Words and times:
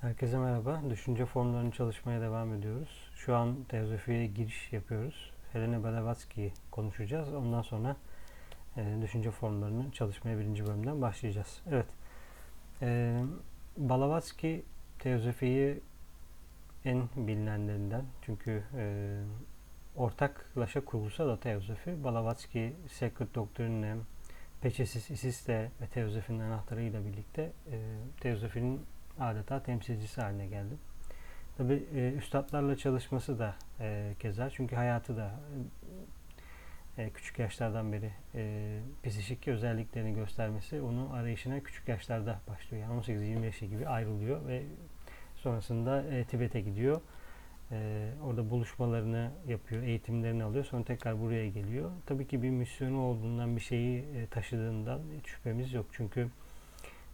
Herkese 0.00 0.38
merhaba. 0.38 0.82
Düşünce 0.90 1.26
formlarını 1.26 1.70
çalışmaya 1.70 2.20
devam 2.20 2.54
ediyoruz. 2.54 3.10
Şu 3.14 3.36
an 3.36 3.64
teozofiye 3.68 4.26
giriş 4.26 4.72
yapıyoruz. 4.72 5.30
Helena 5.52 5.84
Blavatsky'yi 5.84 6.52
konuşacağız. 6.70 7.34
Ondan 7.34 7.62
sonra 7.62 7.96
e, 8.76 8.98
düşünce 9.02 9.30
formlarını 9.30 9.92
çalışmaya 9.92 10.38
birinci 10.38 10.66
bölümden 10.66 11.02
başlayacağız. 11.02 11.62
Evet. 11.70 11.86
E, 12.82 13.20
Blavatsky 13.76 14.58
teozofiyi 14.98 15.80
en 16.84 17.08
bilinenlerinden. 17.16 18.04
Çünkü 18.22 18.62
e, 18.76 19.14
ortaklaşa 19.96 20.84
kurulsa 20.84 21.26
da 21.26 21.40
teozofi, 21.40 22.04
Blavatsky 22.04 22.68
Sacred 22.88 23.34
Doctrine'le, 23.34 23.96
Peçesiz 24.60 25.10
Isis'le 25.10 25.48
ve 25.48 25.86
teozofinin 25.94 26.40
anahtarıyla 26.40 27.04
birlikte 27.04 27.42
e, 27.42 27.78
teozofinin 28.20 28.80
adeta 29.20 29.62
temsilcisi 29.62 30.20
haline 30.20 30.46
geldi. 30.46 30.74
Tabi 31.58 31.82
e, 31.94 32.12
üstadlarla 32.12 32.76
çalışması 32.76 33.38
da 33.38 33.54
e, 33.80 34.14
keza 34.18 34.50
çünkü 34.50 34.76
hayatı 34.76 35.16
da 35.16 35.30
e, 36.98 37.10
küçük 37.10 37.38
yaşlardan 37.38 37.92
beri 37.92 38.10
e, 38.34 38.78
psikik 39.04 39.48
özelliklerini 39.48 40.14
göstermesi 40.14 40.80
onun 40.80 41.10
arayışına 41.10 41.60
küçük 41.60 41.88
yaşlarda 41.88 42.40
başlıyor. 42.48 42.82
Yani 42.82 43.00
18-20 43.00 43.44
yaşı 43.44 43.66
gibi 43.66 43.88
ayrılıyor 43.88 44.46
ve 44.46 44.62
sonrasında 45.36 46.02
e, 46.02 46.24
Tibet'e 46.24 46.60
gidiyor. 46.60 47.00
E, 47.70 48.08
orada 48.24 48.50
buluşmalarını 48.50 49.30
yapıyor, 49.48 49.82
eğitimlerini 49.82 50.44
alıyor. 50.44 50.64
Sonra 50.64 50.84
tekrar 50.84 51.20
buraya 51.20 51.48
geliyor. 51.48 51.90
Tabii 52.06 52.26
ki 52.26 52.42
bir 52.42 52.50
misyonu 52.50 53.00
olduğundan 53.00 53.56
bir 53.56 53.60
şeyi 53.60 53.98
e, 53.98 54.26
taşıdığından 54.26 55.00
hiç 55.20 55.26
şüphemiz 55.26 55.72
yok. 55.72 55.86
Çünkü 55.92 56.28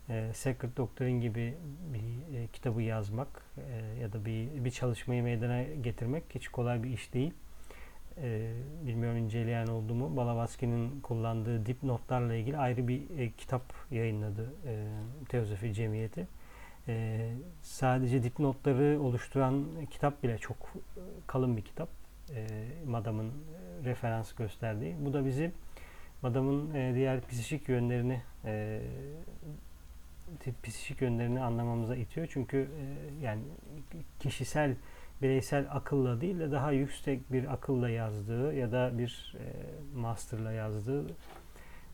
e, 0.08 0.30
Sacred 0.34 0.76
Doctrine 0.76 1.20
gibi 1.20 1.54
bir 1.92 2.38
e, 2.38 2.46
kitabı 2.46 2.82
yazmak 2.82 3.42
e, 3.56 4.00
ya 4.00 4.12
da 4.12 4.24
bir 4.24 4.64
bir 4.64 4.70
çalışmayı 4.70 5.22
meydana 5.22 5.62
getirmek 5.62 6.24
hiç 6.34 6.48
kolay 6.48 6.83
bir 6.83 6.91
iş 6.91 7.14
değil. 7.14 7.33
E, 8.22 8.52
bilmiyorum 8.86 9.19
inceleyen 9.19 9.66
oldu 9.66 9.94
mu? 9.94 10.16
Balavaski'nin 10.16 11.00
kullandığı 11.00 11.66
dipnotlarla 11.66 12.34
ilgili 12.34 12.56
ayrı 12.56 12.88
bir 12.88 13.19
e, 13.19 13.30
kitap 13.30 13.62
yayınladı 13.91 14.52
e, 14.66 14.86
Teozofi 15.28 15.75
Cemiyeti. 15.75 16.27
E, 16.88 17.30
sadece 17.62 18.22
dipnotları 18.22 19.00
oluşturan 19.00 19.64
kitap 19.91 20.22
bile 20.22 20.38
çok 20.38 20.56
kalın 21.27 21.56
bir 21.56 21.62
kitap. 21.62 21.88
E, 22.34 22.47
Madam'ın 22.86 23.32
referans 23.84 24.32
gösterdiği. 24.32 24.97
Bu 25.00 25.12
da 25.12 25.27
bizi 25.27 25.52
Madam'ın 26.22 26.75
e, 26.75 26.94
diğer 26.94 27.27
psikik 27.27 27.69
yönlerini 27.69 28.20
e, 28.44 28.80
psikik 30.62 31.02
yönlerini 31.02 31.40
anlamamıza 31.40 31.96
itiyor. 31.96 32.28
Çünkü 32.30 32.56
e, 32.56 33.24
yani 33.24 33.42
kişisel 34.20 34.76
bireysel 35.22 35.66
akılla 35.70 36.20
değil 36.20 36.38
de 36.38 36.50
daha 36.50 36.72
yüksek 36.72 37.32
bir 37.32 37.52
akılla 37.52 37.91
yazdığı 37.91 38.54
ya 38.54 38.72
da 38.72 38.98
bir 38.98 39.36
e, 39.38 39.44
masterla 39.98 40.52
yazdığı 40.52 41.06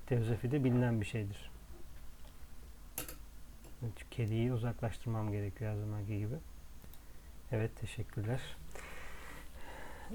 teozofide 0.06 0.64
bilinen 0.64 1.00
bir 1.00 1.06
şeydir. 1.06 1.50
Kediyi 4.10 4.52
uzaklaştırmam 4.52 5.32
gerekiyor 5.32 5.72
her 5.72 5.76
zamanki 5.76 6.18
gibi. 6.18 6.34
Evet 7.52 7.76
teşekkürler. 7.76 8.40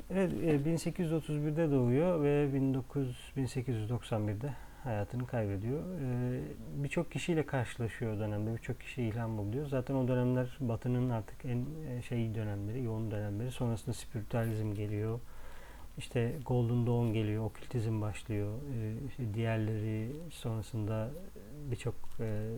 Evet, 0.09 0.33
1831'de 0.33 1.63
e, 1.63 1.71
doğuyor 1.71 2.23
ve 2.23 2.59
19, 2.59 3.31
1891'de 3.37 4.53
hayatını 4.85 5.27
kaybediyor. 5.27 5.79
Ee, 6.01 6.41
birçok 6.83 7.11
kişiyle 7.11 7.45
karşılaşıyor 7.45 8.15
o 8.15 8.19
dönemde. 8.19 8.53
Birçok 8.53 8.79
kişi 8.79 9.03
ilham 9.03 9.37
buluyor. 9.37 9.67
Zaten 9.67 9.95
o 9.95 10.07
dönemler 10.07 10.57
Batı'nın 10.59 11.09
artık 11.09 11.45
en 11.45 11.65
e, 11.89 12.01
şey 12.01 12.35
dönemleri, 12.35 12.83
yoğun 12.83 13.11
dönemleri. 13.11 13.51
Sonrasında 13.51 13.93
spiritüalizm 13.93 14.73
geliyor. 14.73 15.19
İşte 15.97 16.35
Golden 16.45 16.87
Dawn 16.87 17.13
geliyor, 17.13 17.45
okültizm 17.45 18.01
başlıyor. 18.01 18.53
Ee, 18.73 19.07
işte 19.07 19.33
diğerleri 19.33 20.11
sonrasında 20.31 21.09
birçok 21.71 21.95
e, 22.19 22.49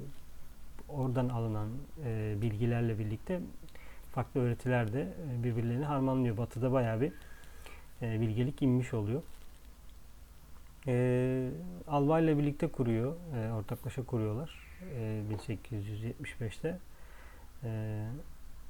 oradan 0.90 1.30
alınan 1.30 1.70
e, 2.06 2.36
bilgilerle 2.42 3.00
birlikte 3.00 3.42
farklı 4.12 4.42
öğretiler 4.42 4.94
de 4.94 5.02
e, 5.02 5.44
birbirlerini 5.44 5.86
harmanlıyor. 5.86 6.38
Batı'da 6.38 6.72
bayağı 6.72 7.02
bir 7.02 7.12
e, 8.02 8.22
bilgelik 8.22 8.62
inmiş 8.62 8.94
oluyor. 8.94 9.22
E, 10.88 11.50
Alba 11.88 12.20
ile 12.20 12.38
birlikte 12.38 12.68
kuruyor. 12.68 13.16
E, 13.36 13.52
ortaklaşa 13.52 14.04
kuruyorlar. 14.04 14.68
E, 15.00 15.22
1875'te. 15.30 16.80
E, 17.64 18.04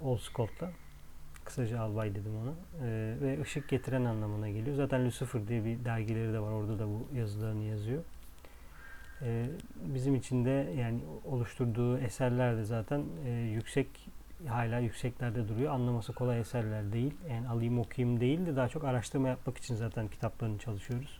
Old 0.02 0.20
Scott'la. 0.20 0.72
Kısaca 1.46 1.80
albay 1.80 2.16
dedim 2.16 2.32
ona. 2.44 2.52
E, 2.88 3.16
ve 3.22 3.42
ışık 3.42 3.70
getiren 3.70 4.06
anlamına 4.06 4.50
geliyor. 4.50 4.76
Zaten 4.76 5.06
Lucifer 5.06 5.48
diye 5.48 5.66
bir 5.66 5.86
dergileri 5.86 6.34
de 6.34 6.40
var. 6.40 6.52
Orada 6.52 6.80
da 6.80 6.88
bu 6.88 7.08
yazılarını 7.16 7.64
yazıyor. 7.64 8.04
E, 9.22 9.46
bizim 9.86 10.16
için 10.16 10.46
de 10.46 10.74
yani 10.78 11.00
oluşturduğu 11.26 11.98
eserler 11.98 12.58
de 12.58 12.64
zaten 12.64 13.04
e, 13.26 13.30
yüksek 13.30 13.88
hala 14.48 14.80
yükseklerde 14.80 15.48
duruyor. 15.48 15.74
Anlaması 15.74 16.14
kolay 16.14 16.40
eserler 16.40 16.94
değil. 16.94 17.14
Yani 17.30 17.48
alayım 17.48 17.80
okuyayım 17.80 18.20
değil 18.20 18.46
de 18.46 18.56
daha 18.56 18.70
çok 18.70 18.84
araştırma 18.84 19.28
yapmak 19.28 19.58
için 19.58 19.76
zaten 19.76 20.08
kitaplarını 20.08 20.60
çalışıyoruz. 20.60 21.20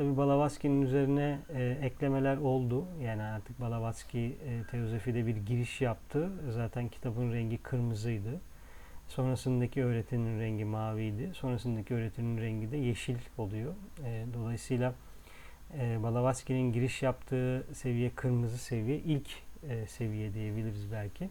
Tabi 0.00 0.16
Balavatsky'nin 0.16 0.82
üzerine 0.82 1.38
e, 1.54 1.78
eklemeler 1.82 2.36
oldu. 2.36 2.84
Yani 3.02 3.22
artık 3.22 3.60
Balavatsky 3.60 4.26
e, 4.26 4.32
teozofide 4.70 5.26
bir 5.26 5.36
giriş 5.36 5.80
yaptı. 5.80 6.30
Zaten 6.50 6.88
kitabın 6.88 7.32
rengi 7.32 7.58
kırmızıydı. 7.58 8.40
Sonrasındaki 9.08 9.84
öğretinin 9.84 10.40
rengi 10.40 10.64
maviydi. 10.64 11.30
Sonrasındaki 11.34 11.94
öğretinin 11.94 12.38
rengi 12.38 12.72
de 12.72 12.76
yeşil 12.76 13.16
oluyor. 13.38 13.74
E, 14.04 14.24
dolayısıyla 14.34 14.94
e, 15.78 16.02
Balavatsky'nin 16.02 16.72
giriş 16.72 17.02
yaptığı 17.02 17.66
seviye 17.72 18.10
kırmızı 18.10 18.58
seviye 18.58 18.98
ilk 18.98 19.28
e, 19.68 19.86
seviye 19.86 20.34
diyebiliriz 20.34 20.92
belki. 20.92 21.30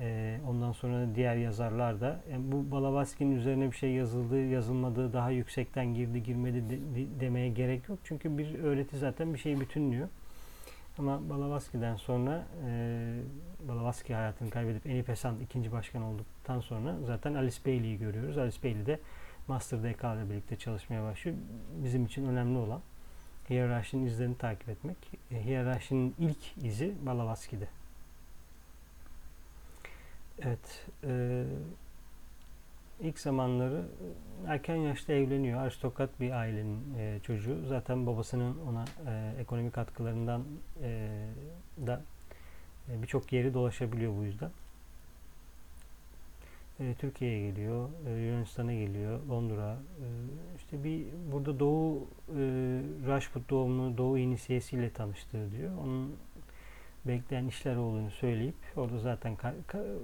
E, 0.00 0.38
ondan 0.48 0.72
sonra 0.72 1.14
diğer 1.14 1.36
yazarlar 1.36 2.00
da 2.00 2.20
yani 2.32 2.52
bu 2.52 2.70
Balavatsky'nin 2.70 3.36
üzerine 3.36 3.70
bir 3.70 3.76
şey 3.76 3.90
yazıldığı, 3.90 4.44
yazılmadığı, 4.44 5.12
daha 5.12 5.30
yüksekten 5.30 5.94
girdi, 5.94 6.22
girmedi 6.22 6.70
de, 6.70 6.70
de, 6.70 7.20
demeye 7.20 7.48
gerek 7.48 7.88
yok. 7.88 7.98
Çünkü 8.04 8.38
bir 8.38 8.58
öğreti 8.58 8.98
zaten 8.98 9.34
bir 9.34 9.38
şeyi 9.38 9.60
bütünlüyor. 9.60 10.08
Ama 10.98 11.30
Balavatsky'den 11.30 11.96
sonra 11.96 12.46
e, 12.66 13.20
Balavatsky 13.68 14.14
hayatını 14.14 14.50
kaybedip 14.50 14.86
Eni 14.86 15.02
Pesant 15.02 15.42
ikinci 15.42 15.72
başkan 15.72 16.02
olduktan 16.02 16.60
sonra 16.60 16.96
zaten 17.06 17.34
Alice 17.34 17.58
Bailey'i 17.66 17.98
görüyoruz. 17.98 18.38
Alice 18.38 18.62
Bailey 18.64 18.86
de 18.86 19.00
Master 19.48 19.78
DK 19.78 20.04
ile 20.04 20.30
birlikte 20.30 20.56
çalışmaya 20.56 21.02
başlıyor. 21.02 21.36
Bizim 21.84 22.04
için 22.04 22.26
önemli 22.26 22.58
olan 22.58 22.80
hiyerarşinin 23.50 24.06
izlerini 24.06 24.38
takip 24.38 24.68
etmek. 24.68 24.96
E, 25.30 25.44
hiyerarşinin 25.44 26.14
ilk 26.18 26.64
izi 26.64 26.94
Balavatsky'de. 27.06 27.68
Evet. 30.42 30.86
E, 31.04 31.44
ilk 33.00 33.18
zamanları 33.18 33.82
erken 34.46 34.76
yaşta 34.76 35.12
evleniyor. 35.12 35.60
Aristokrat 35.60 36.20
bir 36.20 36.30
ailenin 36.30 36.98
e, 36.98 37.18
çocuğu. 37.22 37.66
Zaten 37.68 38.06
babasının 38.06 38.56
ona 38.68 38.84
e, 39.06 39.34
ekonomik 39.40 39.72
katkılarından 39.72 40.44
e, 40.82 41.08
da 41.86 42.02
e, 42.88 43.02
birçok 43.02 43.32
yeri 43.32 43.54
dolaşabiliyor 43.54 44.16
bu 44.16 44.24
yüzden. 44.24 44.50
E, 46.80 46.94
Türkiye'ye 46.94 47.50
geliyor, 47.50 47.88
e, 48.06 48.10
Yunanistan'a 48.10 48.72
geliyor, 48.74 49.20
Londra. 49.30 49.72
E, 49.72 50.06
işte 50.56 50.84
bir 50.84 51.06
burada 51.32 51.60
Doğu 51.60 52.06
e, 52.28 52.40
Rajput 53.06 53.50
doğumlu 53.50 53.98
Doğu 53.98 54.18
inisiyesiyle 54.18 54.90
tanıştığı 54.90 55.52
diyor. 55.52 55.70
Onun 55.82 56.16
bekleyen 57.04 57.46
işler 57.46 57.76
olduğunu 57.76 58.10
söyleyip 58.10 58.54
orada 58.76 58.98
zaten 58.98 59.36
kar, 59.36 59.54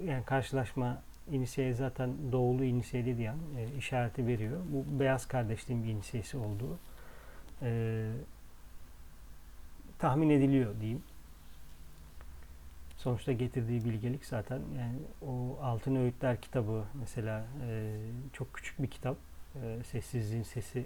yani 0.07 0.25
karşılaşma 0.25 1.03
inisiye 1.31 1.73
zaten 1.73 2.33
doğulu 2.33 2.65
inisiye 2.65 3.31
an 3.31 3.39
e, 3.59 3.77
işareti 3.79 4.27
veriyor. 4.27 4.61
Bu 4.73 5.01
beyaz 5.01 5.29
kardeşliğin 5.29 5.85
bir 5.85 5.89
inisiyesi 5.89 6.37
olduğu 6.37 6.79
e, 7.63 8.11
tahmin 9.99 10.31
ediliyor 10.31 10.81
diyeyim. 10.81 11.03
Sonuçta 12.97 13.33
getirdiği 13.33 13.85
bilgelik 13.85 14.27
zaten 14.27 14.61
yani 14.79 14.99
o 15.27 15.59
Altın 15.63 15.97
Öğütler 15.97 16.41
kitabı 16.41 16.85
mesela 17.01 17.45
e, 17.67 17.97
çok 18.33 18.55
küçük 18.55 18.83
bir 18.83 18.89
kitap. 18.89 19.17
E, 19.63 19.85
sessizliğin 19.85 20.43
sesi 20.43 20.85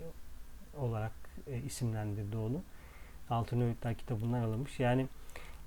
olarak 0.77 1.12
e, 1.47 1.59
isimlendirdi 1.59 2.37
onu. 2.37 2.62
Altın 3.31 3.61
Öğütler 3.61 3.94
kitabından 3.94 4.41
alınmış. 4.43 4.81
Yani 4.81 5.06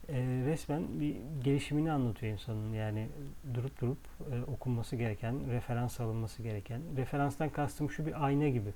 e, 0.09 0.13
resmen 0.45 0.83
bir 0.99 1.15
gelişimini 1.43 1.91
anlatıyor 1.91 2.33
insanın. 2.33 2.73
Yani 2.73 3.07
durup 3.53 3.81
durup 3.81 3.97
e, 4.31 4.51
okunması 4.51 4.95
gereken, 4.95 5.35
referans 5.51 5.99
alınması 5.99 6.43
gereken. 6.43 6.81
Referanstan 6.97 7.49
kastım 7.49 7.89
şu 7.89 8.05
bir 8.05 8.25
ayna 8.25 8.49
gibi. 8.49 8.69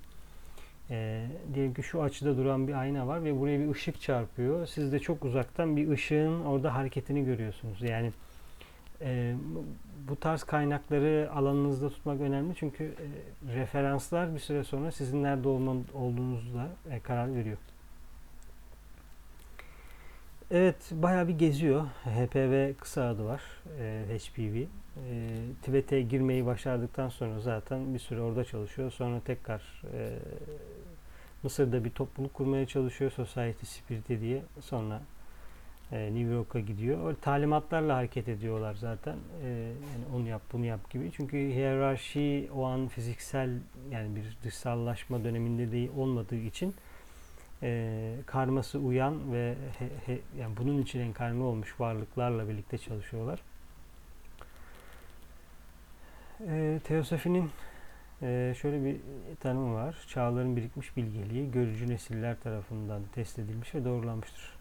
E, 0.89 1.27
diyelim 1.53 1.73
ki 1.73 1.83
şu 1.83 2.01
açıda 2.03 2.37
duran 2.37 2.67
bir 2.67 2.73
ayna 2.73 3.07
var 3.07 3.23
ve 3.23 3.39
buraya 3.39 3.59
bir 3.59 3.71
ışık 3.71 4.01
çarpıyor. 4.01 4.65
Siz 4.67 4.91
de 4.91 4.99
çok 4.99 5.25
uzaktan 5.25 5.77
bir 5.77 5.89
ışığın 5.89 6.45
orada 6.45 6.75
hareketini 6.75 7.25
görüyorsunuz. 7.25 7.81
Yani 7.81 8.11
E, 9.01 9.35
bu 10.09 10.15
tarz 10.15 10.43
kaynakları 10.43 11.29
alanınızda 11.35 11.89
tutmak 11.89 12.21
önemli 12.21 12.55
çünkü 12.55 12.83
e, 12.83 13.55
referanslar 13.55 14.33
bir 14.33 14.39
süre 14.39 14.63
sonra 14.63 14.91
sizin 14.91 15.23
nerede 15.23 15.47
olman, 15.47 15.83
olduğunuzla 15.93 16.67
e, 16.91 16.99
karar 16.99 17.35
veriyor. 17.35 17.57
Evet, 20.51 20.75
bayağı 20.91 21.27
bir 21.27 21.37
geziyor. 21.37 21.85
HPV 22.03 22.73
kısa 22.79 23.09
adı 23.09 23.25
var. 23.25 23.41
E, 23.79 24.05
HPV. 24.09 24.55
E, 24.55 24.67
Tibet'e 25.61 26.01
girmeyi 26.01 26.45
başardıktan 26.45 27.09
sonra 27.09 27.39
zaten 27.39 27.93
bir 27.93 27.99
süre 27.99 28.21
orada 28.21 28.43
çalışıyor. 28.43 28.91
Sonra 28.91 29.19
tekrar 29.19 29.81
e, 29.93 30.19
Mısır'da 31.43 31.83
bir 31.85 31.89
topluluk 31.89 32.33
kurmaya 32.33 32.65
çalışıyor. 32.65 33.11
Society 33.11 33.65
Spirit 33.65 34.21
diye. 34.21 34.41
Sonra 34.61 35.01
e, 35.91 36.05
New 36.05 36.33
York'a 36.33 36.59
gidiyor. 36.59 37.11
O 37.11 37.15
talimatlarla 37.15 37.95
hareket 37.95 38.27
ediyorlar 38.27 38.73
zaten. 38.73 39.15
E, 39.43 39.47
yani 39.49 40.15
onu 40.15 40.27
yap, 40.27 40.41
bunu 40.53 40.65
yap 40.65 40.89
gibi. 40.89 41.11
Çünkü 41.11 41.37
hiyerarşi 41.37 42.49
o 42.55 42.65
an 42.65 42.87
fiziksel 42.87 43.49
yani 43.91 44.15
bir 44.15 44.37
dışsallaşma 44.43 45.23
döneminde 45.23 45.71
değil 45.71 45.89
olmadığı 45.97 46.35
için 46.35 46.75
e, 47.65 48.15
karması 48.25 48.79
uyan 48.79 49.33
ve 49.33 49.55
he, 49.79 49.89
he, 50.05 50.19
yani 50.39 50.57
bunun 50.57 50.81
için 50.81 50.99
enkarne 50.99 51.43
olmuş 51.43 51.79
varlıklarla 51.79 52.49
birlikte 52.49 52.77
çalışıyorlar. 52.77 53.39
E, 56.47 56.79
Teosofinin 56.83 57.49
e, 58.21 58.53
şöyle 58.61 58.85
bir 58.85 58.97
tanımı 59.39 59.73
var. 59.73 59.95
Çağların 60.07 60.55
birikmiş 60.55 60.97
bilgeliği 60.97 61.51
görücü 61.51 61.89
nesiller 61.89 62.39
tarafından 62.39 63.01
test 63.15 63.39
edilmiş 63.39 63.75
ve 63.75 63.85
doğrulanmıştır. 63.85 64.55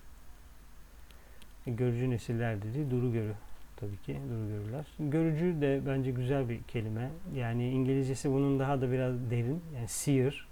E, 1.67 1.71
görücü 1.71 2.11
nesiller 2.11 2.63
dedi, 2.63 2.91
duru 2.91 3.13
görü 3.13 3.35
tabii 3.77 3.97
ki 3.97 4.21
duru 4.31 4.49
görürler. 4.49 4.87
Görücü 4.99 5.61
de 5.61 5.81
bence 5.87 6.11
güzel 6.11 6.49
bir 6.49 6.63
kelime. 6.63 7.11
Yani 7.35 7.71
İngilizcesi 7.71 8.33
bunun 8.33 8.59
daha 8.59 8.81
da 8.81 8.93
biraz 8.93 9.31
derin. 9.31 9.63
Yani 9.77 9.89
seer 9.89 10.47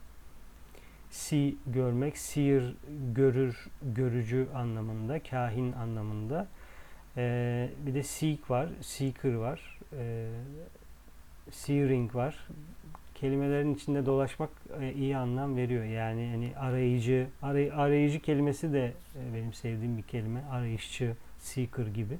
see 1.12 1.54
görmek, 1.66 2.18
seer 2.18 2.62
görür, 3.14 3.66
görücü 3.82 4.48
anlamında, 4.54 5.22
kahin 5.22 5.72
anlamında. 5.72 6.46
Ee, 7.16 7.68
bir 7.86 7.94
de 7.94 8.02
seek 8.02 8.50
var, 8.50 8.68
seeker 8.80 9.34
var, 9.34 9.78
ee, 9.98 10.28
searing 11.50 12.14
var. 12.14 12.48
Kelimelerin 13.14 13.74
içinde 13.74 14.06
dolaşmak 14.06 14.50
e, 14.80 14.92
iyi 14.92 15.16
anlam 15.16 15.56
veriyor. 15.56 15.84
Yani 15.84 16.30
hani 16.30 16.52
arayıcı, 16.56 17.26
aray, 17.42 17.72
arayıcı 17.72 18.20
kelimesi 18.20 18.72
de 18.72 18.92
e, 19.16 19.34
benim 19.34 19.52
sevdiğim 19.52 19.96
bir 19.96 20.02
kelime. 20.02 20.44
Arayışçı, 20.50 21.16
seeker 21.38 21.86
gibi. 21.86 22.18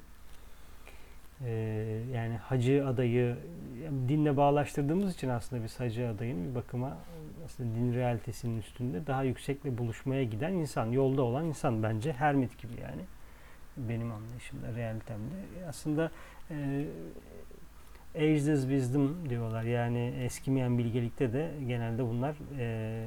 Ee, 1.47 2.01
yani 2.15 2.37
hacı 2.37 2.87
adayı 2.87 3.37
dinle 4.09 4.37
bağlaştırdığımız 4.37 5.15
için 5.15 5.29
aslında 5.29 5.65
biz 5.65 5.81
hacı 5.81 6.09
adayını 6.09 6.51
bir 6.51 6.55
bakıma 6.55 6.97
aslında 7.45 7.75
din 7.75 7.95
realitesinin 7.95 8.59
üstünde 8.59 9.07
daha 9.07 9.23
yüksekle 9.23 9.79
buluşmaya 9.79 10.25
giden 10.25 10.53
insan, 10.53 10.87
yolda 10.87 11.23
olan 11.23 11.45
insan 11.45 11.83
bence 11.83 12.13
Hermit 12.13 12.59
gibi 12.59 12.73
yani. 12.83 13.03
Benim 13.77 14.13
anlayışımda, 14.13 14.75
realitemde. 14.77 15.35
Aslında 15.69 16.11
e, 16.51 16.85
ageless 18.15 18.61
wisdom 18.61 19.31
diyorlar. 19.31 19.63
Yani 19.63 20.15
eskimeyen 20.25 20.79
bilgelikte 20.79 21.33
de 21.33 21.53
genelde 21.67 22.05
bunlar 22.05 22.37
e, 22.59 23.07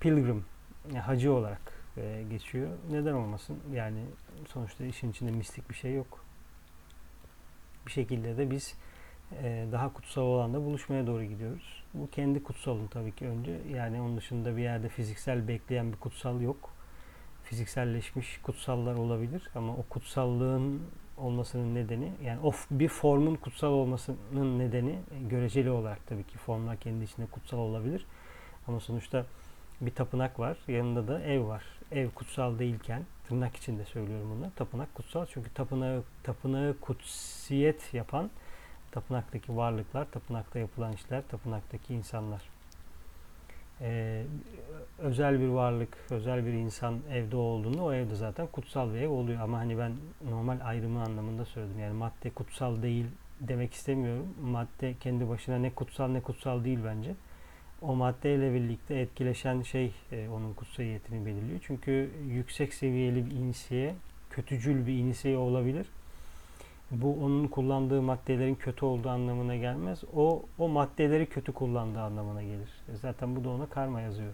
pilgrim, 0.00 0.44
yani 0.86 0.98
hacı 0.98 1.32
olarak 1.32 1.72
e, 1.96 2.24
geçiyor. 2.30 2.68
Neden 2.90 3.12
olmasın? 3.12 3.56
Yani 3.74 4.00
sonuçta 4.48 4.84
işin 4.84 5.10
içinde 5.10 5.30
mistik 5.30 5.70
bir 5.70 5.74
şey 5.74 5.94
yok. 5.94 6.27
Bir 7.88 7.92
şekilde 7.92 8.36
de 8.36 8.50
biz 8.50 8.74
e, 9.42 9.66
daha 9.72 9.92
kutsal 9.92 10.22
olanla 10.22 10.64
buluşmaya 10.64 11.06
doğru 11.06 11.24
gidiyoruz. 11.24 11.82
Bu 11.94 12.10
kendi 12.10 12.42
kutsalın 12.42 12.86
tabii 12.86 13.12
ki 13.12 13.26
önce. 13.26 13.58
Yani 13.74 14.00
onun 14.00 14.16
dışında 14.16 14.56
bir 14.56 14.62
yerde 14.62 14.88
fiziksel 14.88 15.48
bekleyen 15.48 15.92
bir 15.92 15.96
kutsal 15.96 16.40
yok. 16.40 16.70
Fizikselleşmiş 17.44 18.38
kutsallar 18.42 18.94
olabilir 18.94 19.50
ama 19.54 19.72
o 19.72 19.82
kutsallığın 19.82 20.82
olmasının 21.16 21.74
nedeni 21.74 22.12
yani 22.24 22.40
of 22.40 22.66
bir 22.70 22.88
formun 22.88 23.34
kutsal 23.34 23.72
olmasının 23.72 24.58
nedeni 24.58 24.98
göreceli 25.30 25.70
olarak 25.70 26.06
tabii 26.06 26.24
ki 26.24 26.38
formlar 26.38 26.76
kendi 26.76 27.04
içinde 27.04 27.26
kutsal 27.26 27.58
olabilir. 27.58 28.06
Ama 28.66 28.80
sonuçta 28.80 29.26
bir 29.80 29.94
tapınak 29.94 30.38
var. 30.38 30.56
Yanında 30.68 31.08
da 31.08 31.22
ev 31.22 31.46
var. 31.46 31.64
Ev 31.92 32.10
kutsal 32.10 32.58
değilken 32.58 33.02
tırnak 33.28 33.56
içinde 33.56 33.84
söylüyorum 33.84 34.30
bunu. 34.36 34.50
Tapınak 34.56 34.94
kutsal 34.94 35.26
çünkü 35.26 35.54
tapınağı, 35.54 36.02
tapınağı 36.22 36.76
kutsiyet 36.80 37.94
yapan 37.94 38.30
tapınaktaki 38.90 39.56
varlıklar, 39.56 40.10
tapınakta 40.10 40.58
yapılan 40.58 40.92
işler, 40.92 41.22
tapınaktaki 41.28 41.94
insanlar. 41.94 42.42
Ee, 43.80 44.24
özel 44.98 45.40
bir 45.40 45.48
varlık, 45.48 45.98
özel 46.10 46.46
bir 46.46 46.52
insan 46.52 46.98
evde 47.12 47.36
olduğunda 47.36 47.82
o 47.82 47.92
evde 47.92 48.14
zaten 48.14 48.46
kutsal 48.46 48.94
bir 48.94 48.98
ev 48.98 49.08
oluyor. 49.08 49.40
Ama 49.40 49.58
hani 49.58 49.78
ben 49.78 49.92
normal 50.30 50.58
ayrımı 50.64 51.02
anlamında 51.02 51.44
söyledim. 51.44 51.78
Yani 51.80 51.92
madde 51.92 52.30
kutsal 52.30 52.82
değil 52.82 53.06
demek 53.40 53.74
istemiyorum. 53.74 54.26
Madde 54.42 54.94
kendi 55.00 55.28
başına 55.28 55.58
ne 55.58 55.70
kutsal 55.70 56.08
ne 56.08 56.20
kutsal 56.20 56.64
değil 56.64 56.78
bence. 56.84 57.14
O 57.82 57.94
maddeyle 57.94 58.54
birlikte 58.54 58.94
etkileşen 58.94 59.62
şey 59.62 59.92
e, 60.12 60.28
onun 60.28 60.54
kutsiyetini 60.54 61.26
belirliyor. 61.26 61.60
Çünkü 61.62 62.10
yüksek 62.28 62.74
seviyeli 62.74 63.26
bir 63.26 63.30
inisiye, 63.30 63.94
kötücül 64.30 64.86
bir 64.86 64.98
inisiye 64.98 65.36
olabilir 65.36 65.86
bu 66.90 67.24
onun 67.24 67.48
kullandığı 67.48 68.02
maddelerin 68.02 68.54
kötü 68.54 68.84
olduğu 68.84 69.08
anlamına 69.08 69.56
gelmez. 69.56 70.04
O 70.16 70.42
o 70.58 70.68
maddeleri 70.68 71.26
kötü 71.26 71.52
kullandığı 71.52 72.00
anlamına 72.00 72.42
gelir. 72.42 72.68
E 72.92 72.96
zaten 72.96 73.36
bu 73.36 73.44
da 73.44 73.48
ona 73.48 73.66
karma 73.66 74.00
yazıyor. 74.00 74.32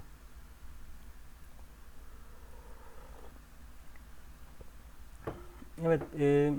Evet, 5.85 6.03
e, 6.19 6.53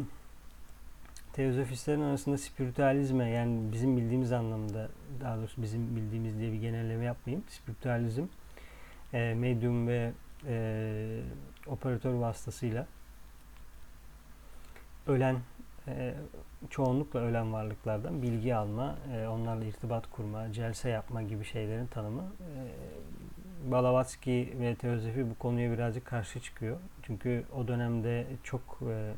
teozofistlerin 1.36 2.02
arasında 2.02 2.38
spiritüalizme 2.38 3.30
yani 3.30 3.72
bizim 3.72 3.98
bildiğimiz 3.98 4.32
anlamda 4.32 4.90
daha 5.22 5.38
doğrusu 5.38 5.62
bizim 5.62 5.96
bildiğimiz 5.96 6.40
diye 6.40 6.52
bir 6.52 6.58
genelleme 6.58 7.06
yapmayayım. 7.06 7.46
Spiritüalizm 7.50 8.26
e, 9.14 9.34
medyum 9.34 9.88
ve 9.88 10.12
e, 10.48 11.22
operatör 11.68 12.14
vasıtasıyla 12.14 12.88
ölen 15.08 15.38
e, 15.88 16.14
çoğunlukla 16.70 17.20
ölen 17.20 17.54
varlıklardan 17.54 18.22
bilgi 18.22 18.56
alma, 18.56 18.96
e, 19.14 19.28
onlarla 19.28 19.66
irtibat 19.66 20.12
kurma, 20.12 20.54
celse 20.54 20.90
yapma 20.90 21.22
gibi 21.22 21.46
şeylerin 21.46 21.88
tanımı. 21.88 22.22
E, 22.22 23.72
Balavatsky 23.72 24.60
ve 24.60 24.76
Teozofi 24.76 25.30
bu 25.30 25.36
konuya 25.36 25.72
birazcık 25.72 26.06
karşı 26.06 26.40
çıkıyor. 26.40 26.78
Çünkü 27.04 27.44
o 27.56 27.68
dönemde 27.68 28.28
çok 28.44 28.80
e, 28.82 29.14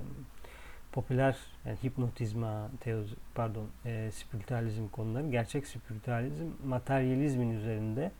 popüler 0.91 1.37
yani 1.65 1.77
hipnotizma, 1.83 2.69
teoz, 2.79 3.13
pardon, 3.35 3.67
e, 3.85 4.11
spiritüalizm 4.11 4.87
konuları, 4.87 5.29
gerçek 5.29 5.67
spiritüalizm 5.67 6.45
materyalizmin 6.65 7.49
üzerinde 7.49 8.11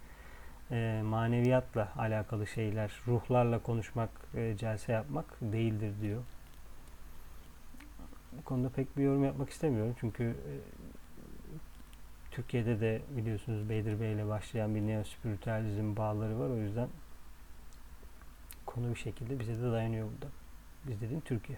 e, 0.72 1.02
maneviyatla 1.06 1.94
alakalı 1.98 2.48
şeyler, 2.48 2.92
ruhlarla 3.08 3.60
konuşmak, 3.60 4.10
e, 4.36 4.58
celse 4.58 4.92
yapmak 4.92 5.26
değildir 5.42 5.94
diyor. 6.02 6.24
Bu 8.38 8.44
konuda 8.44 8.70
pek 8.70 8.98
bir 8.98 9.04
yorum 9.04 9.24
yapmak 9.24 9.50
istemiyorum. 9.50 9.96
Çünkü 10.00 10.24
e, 10.24 10.54
Türkiye'de 12.32 12.80
de 12.80 13.02
biliyorsunuz 13.10 13.70
Beydir 13.70 14.00
Bey 14.00 14.14
ile 14.14 14.28
başlayan 14.28 14.76
bir 14.76 14.82
neospiritüalizm 14.82 15.96
bağları 15.96 16.40
var. 16.40 16.50
O 16.50 16.58
yüzden 16.58 16.88
konu 18.66 18.90
bir 18.90 19.00
şekilde 19.00 19.40
bize 19.40 19.62
de 19.62 19.72
dayanıyor 19.72 20.08
burada. 20.12 20.32
Biz 20.88 21.02
dediğim 21.02 21.22
Türkiye. 21.22 21.58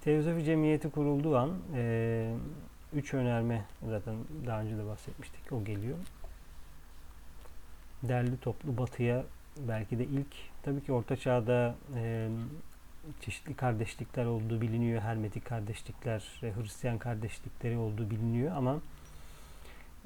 Teozofi 0.00 0.44
Cemiyeti 0.44 0.90
kurulduğu 0.90 1.36
an 1.36 1.58
e, 1.74 2.34
üç 2.94 3.14
önerme 3.14 3.64
zaten 3.88 4.14
daha 4.46 4.60
önce 4.60 4.78
de 4.78 4.86
bahsetmiştik. 4.86 5.52
O 5.52 5.64
geliyor. 5.64 5.96
Derli 8.02 8.40
toplu 8.40 8.76
batıya 8.76 9.24
belki 9.68 9.98
de 9.98 10.04
ilk 10.04 10.36
tabii 10.62 10.80
ki 10.80 10.92
Orta 10.92 11.16
Çağ'da 11.16 11.74
e, 11.96 12.28
çeşitli 13.20 13.54
kardeşlikler 13.54 14.24
olduğu 14.24 14.60
biliniyor. 14.60 15.02
Hermetik 15.02 15.44
kardeşlikler, 15.44 16.40
Hristiyan 16.40 16.98
kardeşlikleri 16.98 17.76
olduğu 17.76 18.10
biliniyor 18.10 18.56
ama 18.56 18.80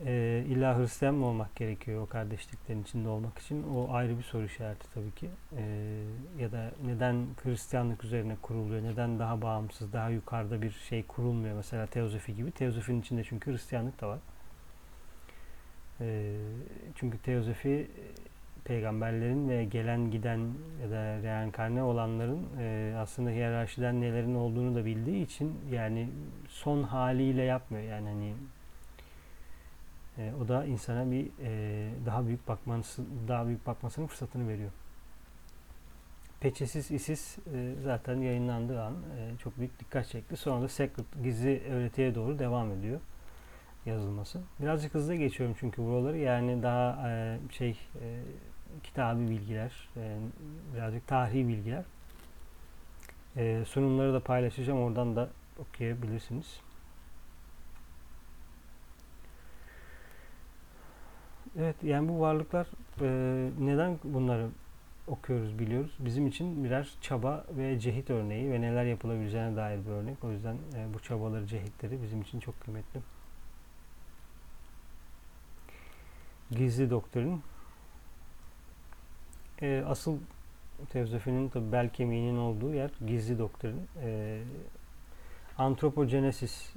e, 0.07 0.45
illa 0.49 0.79
Hristiyan 0.79 1.15
mı 1.15 1.27
olmak 1.27 1.57
gerekiyor 1.57 2.03
o 2.03 2.07
kardeşliklerin 2.07 2.83
içinde 2.83 3.09
olmak 3.09 3.39
için? 3.39 3.65
O 3.75 3.93
ayrı 3.93 4.19
bir 4.19 4.23
soru 4.23 4.45
işareti 4.45 4.95
tabii 4.95 5.11
ki. 5.11 5.31
E, 5.57 5.65
ya 6.39 6.53
da 6.53 6.71
neden 6.87 7.27
Hristiyanlık 7.43 8.05
üzerine 8.05 8.37
kuruluyor? 8.43 8.83
Neden 8.83 9.19
daha 9.19 9.43
bağımsız, 9.43 9.93
daha 9.93 10.09
yukarıda 10.09 10.63
bir 10.63 10.71
şey 10.71 11.03
kurulmuyor? 11.03 11.57
Mesela 11.57 11.87
teozofi 11.87 12.35
gibi. 12.35 12.51
Teozofinin 12.51 13.01
içinde 13.01 13.25
çünkü 13.25 13.53
Hristiyanlık 13.53 14.01
da 14.01 14.09
var. 14.09 14.19
E, 16.01 16.37
çünkü 16.95 17.19
teozofi 17.19 17.89
peygamberlerin 18.65 19.49
ve 19.49 19.65
gelen 19.65 20.11
giden 20.11 20.39
ya 20.83 20.91
da 20.91 21.23
reenkarne 21.23 21.83
olanların 21.83 22.47
e, 22.59 22.95
aslında 22.99 23.31
hiyerarşiden 23.31 24.01
nelerin 24.01 24.35
olduğunu 24.35 24.75
da 24.75 24.85
bildiği 24.85 25.25
için 25.25 25.59
yani 25.73 26.09
son 26.49 26.83
haliyle 26.83 27.43
yapmıyor. 27.43 27.85
Yani 27.85 28.09
hani 28.09 28.35
e, 30.19 30.33
o 30.42 30.49
da 30.49 30.64
insana 30.64 31.11
bir 31.11 31.31
e, 31.42 31.90
daha 32.07 32.26
büyük 32.26 32.49
bakması 32.49 33.02
daha 33.28 33.47
büyük 33.47 33.66
bakmasının 33.66 34.07
fırsatını 34.07 34.49
veriyor. 34.49 34.71
Peçesiz 36.40 36.90
Isis 36.90 37.38
e, 37.38 37.75
zaten 37.85 38.16
yayınlandığı 38.16 38.83
an 38.83 38.95
e, 38.95 39.38
çok 39.38 39.59
büyük 39.59 39.81
dikkat 39.81 40.09
çekti. 40.09 40.37
Sonra 40.37 40.62
da 40.62 40.69
Secret 40.69 41.07
gizli 41.23 41.62
öğretiye 41.71 42.14
doğru 42.14 42.38
devam 42.38 42.73
ediyor 42.73 43.00
yazılması. 43.87 44.40
Birazcık 44.61 44.95
hızlı 44.95 45.14
geçiyorum 45.14 45.57
çünkü 45.61 45.83
buraları 45.83 46.19
yani 46.19 46.62
daha 46.62 47.11
e, 47.11 47.38
şey 47.50 47.71
e, 47.71 48.21
kitabi 48.83 49.28
bilgiler, 49.31 49.88
e, 49.97 50.16
birazcık 50.75 51.07
tarihi 51.07 51.49
bilgiler. 51.49 51.85
E, 53.37 53.64
sunumları 53.64 54.12
da 54.14 54.21
paylaşacağım. 54.21 54.83
Oradan 54.83 55.16
da 55.16 55.28
okuyabilirsiniz. 55.59 56.61
Evet 61.59 61.77
yani 61.83 62.09
bu 62.09 62.21
varlıklar 62.21 62.67
e, 63.01 63.51
neden 63.61 63.99
bunları 64.05 64.49
okuyoruz 65.07 65.59
biliyoruz. 65.59 65.97
Bizim 65.99 66.27
için 66.27 66.65
birer 66.65 66.89
çaba 67.01 67.45
ve 67.51 67.79
cehit 67.79 68.11
örneği 68.11 68.53
ve 68.53 68.61
neler 68.61 68.85
yapılabileceğine 68.85 69.57
dair 69.57 69.87
bir 69.87 69.91
örnek. 69.91 70.25
O 70.25 70.31
yüzden 70.31 70.57
e, 70.77 70.95
bu 70.95 71.01
çabaları, 71.01 71.47
cehitleri 71.47 72.03
bizim 72.03 72.23
için 72.23 72.41
çok 72.41 72.61
kıymetli. 72.61 73.01
Gizli 76.51 76.91
doktrin. 76.91 77.43
E, 79.63 79.85
asıl 79.87 80.19
teozofinin 80.91 81.49
tabi 81.49 81.73
bel 81.73 81.89
kemiğinin 81.89 82.39
olduğu 82.39 82.75
yer 82.75 82.91
gizli 83.07 83.39
doktrin. 83.39 83.89
E, 84.03 84.41
antropogenesis 85.59 86.73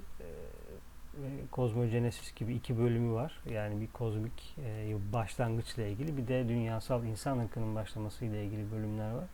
kozmogenesis 1.51 2.35
gibi 2.35 2.53
iki 2.53 2.77
bölümü 2.77 3.13
var. 3.13 3.39
Yani 3.49 3.81
bir 3.81 3.87
kozmik 3.87 4.55
e, 4.65 4.95
başlangıçla 5.13 5.83
ilgili 5.83 6.17
bir 6.17 6.27
de 6.27 6.49
dünyasal 6.49 7.03
insan 7.03 7.39
ırkının 7.39 7.75
başlaması 7.75 8.25
ile 8.25 8.45
ilgili 8.45 8.71
bölümler 8.71 9.11
var. 9.11 9.27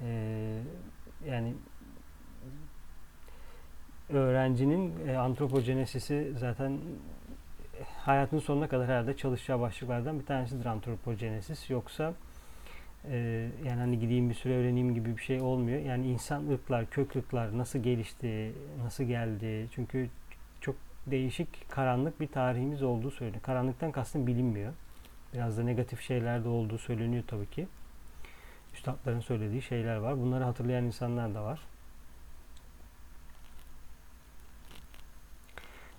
E, 0.00 0.58
yani 1.28 1.54
öğrencinin 4.08 5.08
e, 5.08 5.16
antropogenesisi 5.16 6.32
zaten 6.38 6.78
hayatının 7.96 8.40
sonuna 8.40 8.68
kadar 8.68 8.88
herhalde 8.88 9.16
çalışacağı 9.16 9.60
başlıklardan 9.60 10.20
bir 10.20 10.26
tanesidir 10.26 10.66
antropogenesis. 10.66 11.70
Yoksa 11.70 12.14
e, 13.10 13.16
yani 13.64 13.80
hani 13.80 13.98
gideyim 13.98 14.30
bir 14.30 14.34
süre 14.34 14.56
öğreneyim 14.56 14.94
gibi 14.94 15.16
bir 15.16 15.22
şey 15.22 15.40
olmuyor. 15.40 15.80
Yani 15.80 16.06
insan 16.06 16.48
ırklar, 16.48 16.90
kök 16.90 17.16
ırklar 17.16 17.58
nasıl 17.58 17.78
gelişti, 17.78 18.52
nasıl 18.84 19.04
geldi? 19.04 19.68
Çünkü 19.74 20.08
değişik, 21.06 21.70
karanlık 21.70 22.20
bir 22.20 22.28
tarihimiz 22.28 22.82
olduğu 22.82 23.10
söyleniyor. 23.10 23.42
Karanlıktan 23.42 23.92
kastım 23.92 24.26
bilinmiyor. 24.26 24.72
Biraz 25.34 25.58
da 25.58 25.62
negatif 25.62 26.00
şeyler 26.00 26.44
de 26.44 26.48
olduğu 26.48 26.78
söyleniyor 26.78 27.24
tabii 27.26 27.50
ki. 27.50 27.68
Üstadların 28.74 29.20
söylediği 29.20 29.62
şeyler 29.62 29.96
var. 29.96 30.18
Bunları 30.18 30.44
hatırlayan 30.44 30.84
insanlar 30.84 31.34
da 31.34 31.44
var. 31.44 31.60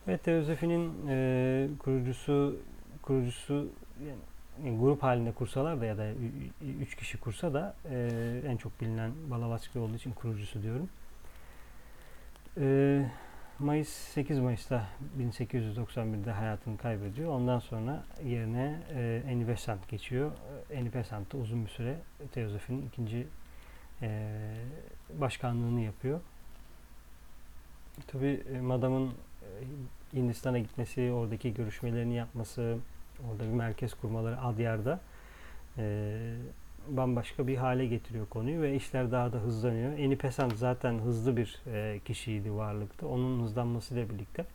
Evet, 0.07 0.24
Teozofi'nin 0.24 1.07
e, 1.10 1.67
kurucusu 1.79 2.55
kurucusu 3.01 3.67
yani, 4.63 4.79
grup 4.79 5.03
halinde 5.03 5.31
kursalar 5.31 5.81
da 5.81 5.86
ya 5.86 5.98
da 5.98 6.07
üç 6.81 6.95
kişi 6.95 7.17
kursa 7.19 7.53
da 7.53 7.75
e, 7.89 8.41
en 8.48 8.57
çok 8.57 8.81
bilinen 8.81 9.12
Balavatsky 9.31 9.86
olduğu 9.86 9.95
için 9.95 10.12
kurucusu 10.12 10.63
diyorum. 10.63 10.89
E, 12.57 13.05
Mayıs 13.60 13.89
8 13.89 14.39
Mayıs'ta 14.39 14.88
1891'de 15.19 16.31
hayatını 16.31 16.77
kaybediyor. 16.77 17.31
Ondan 17.31 17.60
sonra 17.60 18.03
yerine 18.25 18.79
e, 18.95 19.24
Eni 19.27 19.48
Besant 19.48 19.89
geçiyor. 19.89 20.31
Eni 20.72 20.93
Besant 20.93 21.33
da 21.33 21.38
uzun 21.38 21.65
bir 21.65 21.69
süre 21.69 21.98
Teozofi'nin 22.31 22.88
ikinci 22.88 23.27
e, 24.01 24.29
başkanlığını 25.13 25.81
yapıyor. 25.81 26.19
Tabi 28.07 28.43
e, 28.53 28.62
Madam'ın 28.62 29.07
e, 29.07 29.12
Hindistan'a 30.17 30.60
gitmesi, 30.60 31.12
oradaki 31.12 31.53
görüşmelerini 31.53 32.15
yapması, 32.15 32.77
orada 33.31 33.43
bir 33.43 33.53
merkez 33.53 33.93
kurmaları 33.93 34.41
Adyar'da 34.41 35.00
e, 35.77 36.36
bambaşka 36.87 37.47
bir 37.47 37.57
hale 37.57 37.85
getiriyor 37.85 38.25
konuyu 38.29 38.61
ve 38.61 38.75
işler 38.75 39.11
daha 39.11 39.33
da 39.33 39.37
hızlanıyor. 39.37 39.97
Eni 39.97 40.17
Pesant 40.17 40.57
zaten 40.57 40.99
hızlı 40.99 41.37
bir 41.37 41.61
e, 41.73 41.99
kişiydi 42.05 42.53
varlıkta. 42.53 43.07
Onun 43.07 43.43
hızlanmasıyla 43.43 44.09
birlikte 44.09 44.45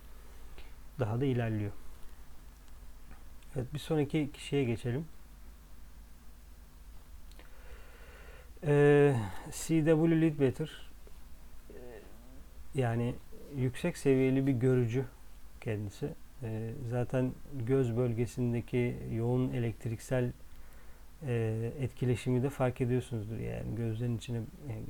daha 1.00 1.20
da 1.20 1.24
ilerliyor. 1.24 1.72
Evet 3.56 3.74
bir 3.74 3.78
sonraki 3.78 4.30
kişiye 4.32 4.64
geçelim. 4.64 5.06
Ee, 8.66 9.14
C.W. 9.52 10.20
Leadbetter 10.20 10.88
yani 12.74 13.14
yüksek 13.56 13.96
seviyeli 13.96 14.46
bir 14.46 14.52
görücü 14.52 15.04
kendisi. 15.60 16.08
E, 16.42 16.70
zaten 16.90 17.32
göz 17.66 17.96
bölgesindeki 17.96 18.96
yoğun 19.12 19.52
elektriksel 19.52 20.32
e, 21.26 21.72
etkileşimi 21.80 22.42
de 22.42 22.50
fark 22.50 22.80
ediyorsunuzdur. 22.80 23.38
Yani 23.38 23.74
gözlerin 23.76 24.16
içine 24.16 24.40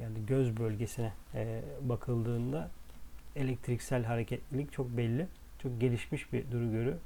yani 0.00 0.26
göz 0.26 0.56
bölgesine 0.56 1.12
e, 1.34 1.62
bakıldığında 1.82 2.70
elektriksel 3.36 4.04
hareketlilik 4.04 4.72
çok 4.72 4.96
belli. 4.96 5.26
Çok 5.62 5.80
gelişmiş 5.80 6.32
bir 6.32 6.50
duru 6.50 6.70
görü. 6.70 6.96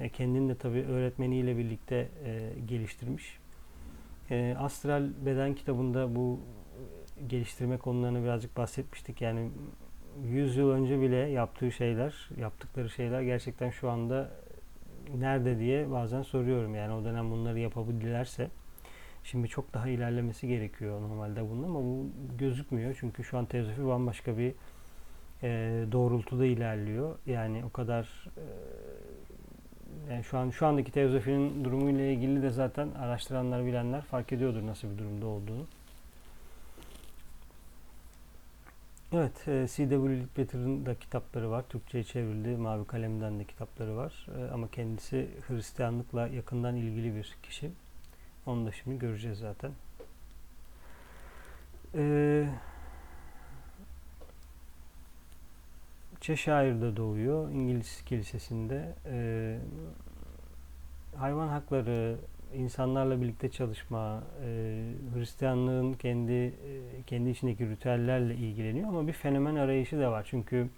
E, 0.00 0.08
kendini 0.08 0.48
de 0.48 0.54
tabii 0.54 0.82
öğretmeniyle 0.82 1.58
birlikte 1.58 2.08
e, 2.24 2.50
geliştirmiş. 2.68 3.38
E, 4.30 4.54
Astral 4.58 5.08
Beden 5.26 5.54
kitabında 5.54 6.16
bu 6.16 6.40
geliştirme 7.28 7.76
konularını 7.76 8.24
birazcık 8.24 8.56
bahsetmiştik. 8.56 9.20
Yani 9.20 9.50
100 10.24 10.56
yıl 10.56 10.70
önce 10.70 11.00
bile 11.00 11.16
yaptığı 11.16 11.72
şeyler, 11.72 12.30
yaptıkları 12.40 12.90
şeyler 12.90 13.22
gerçekten 13.22 13.70
şu 13.70 13.90
anda 13.90 14.30
nerede 15.18 15.58
diye 15.58 15.90
bazen 15.90 16.22
soruyorum. 16.22 16.74
Yani 16.74 16.92
o 16.94 17.04
dönem 17.04 17.30
bunları 17.30 17.58
yapabildilerse 17.58 18.48
şimdi 19.24 19.48
çok 19.48 19.74
daha 19.74 19.88
ilerlemesi 19.88 20.48
gerekiyor 20.48 21.00
normalde 21.00 21.50
bunun 21.50 21.62
ama 21.62 21.80
bu 21.80 22.06
gözükmüyor. 22.38 22.96
Çünkü 23.00 23.24
şu 23.24 23.38
an 23.38 23.44
teozofi 23.44 23.86
bambaşka 23.86 24.38
bir 24.38 24.54
e, 25.42 25.48
doğrultuda 25.92 26.46
ilerliyor. 26.46 27.18
Yani 27.26 27.64
o 27.64 27.70
kadar 27.70 28.26
e, 28.36 30.12
yani 30.12 30.24
şu 30.24 30.38
an 30.38 30.50
şu 30.50 30.66
andaki 30.66 30.92
teozofinin 30.92 31.64
durumuyla 31.64 32.04
ilgili 32.04 32.42
de 32.42 32.50
zaten 32.50 32.88
araştıranlar 32.90 33.66
bilenler 33.66 34.02
fark 34.02 34.32
ediyordur 34.32 34.66
nasıl 34.66 34.90
bir 34.90 34.98
durumda 34.98 35.26
olduğunu. 35.26 35.66
Evet, 39.12 39.48
e, 39.48 39.66
C.W. 39.68 40.20
Littleton'ın 40.20 40.86
da 40.86 40.94
kitapları 40.94 41.50
var. 41.50 41.64
Türkçe'ye 41.68 42.04
çevrildi. 42.04 42.48
Mavi 42.48 42.86
Kalem'den 42.86 43.38
de 43.38 43.44
kitapları 43.44 43.96
var. 43.96 44.26
E, 44.38 44.50
ama 44.50 44.70
kendisi 44.70 45.30
Hristiyanlıkla 45.48 46.28
yakından 46.28 46.76
ilgili 46.76 47.14
bir 47.14 47.36
kişi. 47.42 47.70
Onu 48.46 48.66
da 48.66 48.72
şimdi 48.72 48.98
göreceğiz 48.98 49.38
zaten. 49.38 49.72
E, 51.94 52.46
Cheshire'da 56.20 56.96
doğuyor. 56.96 57.50
İngiliz 57.50 58.04
kilisesinde. 58.04 58.94
Hayvan 61.16 61.48
hakları, 61.48 62.16
insanlarla 62.54 63.20
birlikte 63.20 63.50
çalışma, 63.50 64.22
e, 64.44 64.82
Hristiyanlığın 65.14 65.92
kendi 65.92 66.32
e, 66.32 66.52
kendi 67.06 67.30
içindeki 67.30 67.70
ritüellerle 67.70 68.34
ilgileniyor 68.34 68.88
ama 68.88 69.06
bir 69.06 69.12
fenomen 69.12 69.54
arayışı 69.54 69.98
da 69.98 70.12
var. 70.12 70.26
Çünkü 70.30 70.68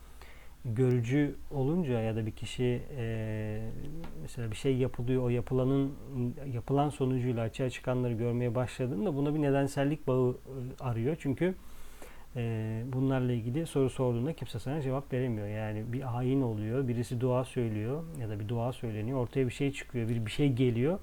görücü 0.64 1.36
olunca 1.50 2.00
ya 2.00 2.16
da 2.16 2.26
bir 2.26 2.30
kişi 2.30 2.82
e, 2.96 3.60
mesela 4.22 4.50
bir 4.50 4.56
şey 4.56 4.76
yapılıyor, 4.76 5.22
o 5.22 5.28
yapılanın 5.28 5.94
yapılan 6.52 6.88
sonucuyla 6.88 7.42
açığa 7.42 7.70
çıkanları 7.70 8.12
görmeye 8.12 8.54
başladığında 8.54 9.16
buna 9.16 9.34
bir 9.34 9.42
nedensellik 9.42 10.06
bağı 10.06 10.36
arıyor. 10.80 11.16
Çünkü 11.20 11.54
e, 12.36 12.82
bunlarla 12.92 13.32
ilgili 13.32 13.66
soru 13.66 13.90
sorduğunda 13.90 14.32
kimse 14.32 14.58
sana 14.58 14.82
cevap 14.82 15.12
veremiyor. 15.12 15.48
Yani 15.48 15.92
bir 15.92 16.18
ayin 16.18 16.42
oluyor, 16.42 16.88
birisi 16.88 17.20
dua 17.20 17.44
söylüyor 17.44 18.04
ya 18.20 18.28
da 18.28 18.40
bir 18.40 18.48
dua 18.48 18.72
söyleniyor, 18.72 19.18
ortaya 19.18 19.46
bir 19.46 19.52
şey 19.52 19.72
çıkıyor, 19.72 20.08
bir 20.08 20.26
bir 20.26 20.30
şey 20.30 20.52
geliyor 20.52 20.98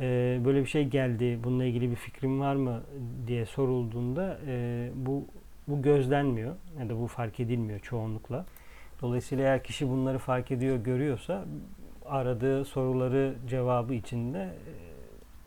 e, 0.00 0.40
böyle 0.44 0.60
bir 0.60 0.66
şey 0.66 0.88
geldi, 0.88 1.38
bununla 1.44 1.64
ilgili 1.64 1.90
bir 1.90 1.96
fikrim 1.96 2.40
var 2.40 2.54
mı 2.54 2.82
diye 3.26 3.46
sorulduğunda 3.46 4.38
e, 4.46 4.90
bu 4.94 5.24
bu 5.68 5.82
gözlenmiyor 5.82 6.54
ya 6.80 6.88
da 6.88 7.00
bu 7.00 7.06
fark 7.06 7.40
edilmiyor 7.40 7.80
çoğunlukla. 7.80 8.46
Dolayısıyla 9.02 9.44
eğer 9.44 9.64
kişi 9.64 9.88
bunları 9.88 10.18
fark 10.18 10.50
ediyor, 10.50 10.76
görüyorsa 10.76 11.44
aradığı 12.06 12.64
soruları 12.64 13.34
cevabı 13.48 13.94
içinde 13.94 14.54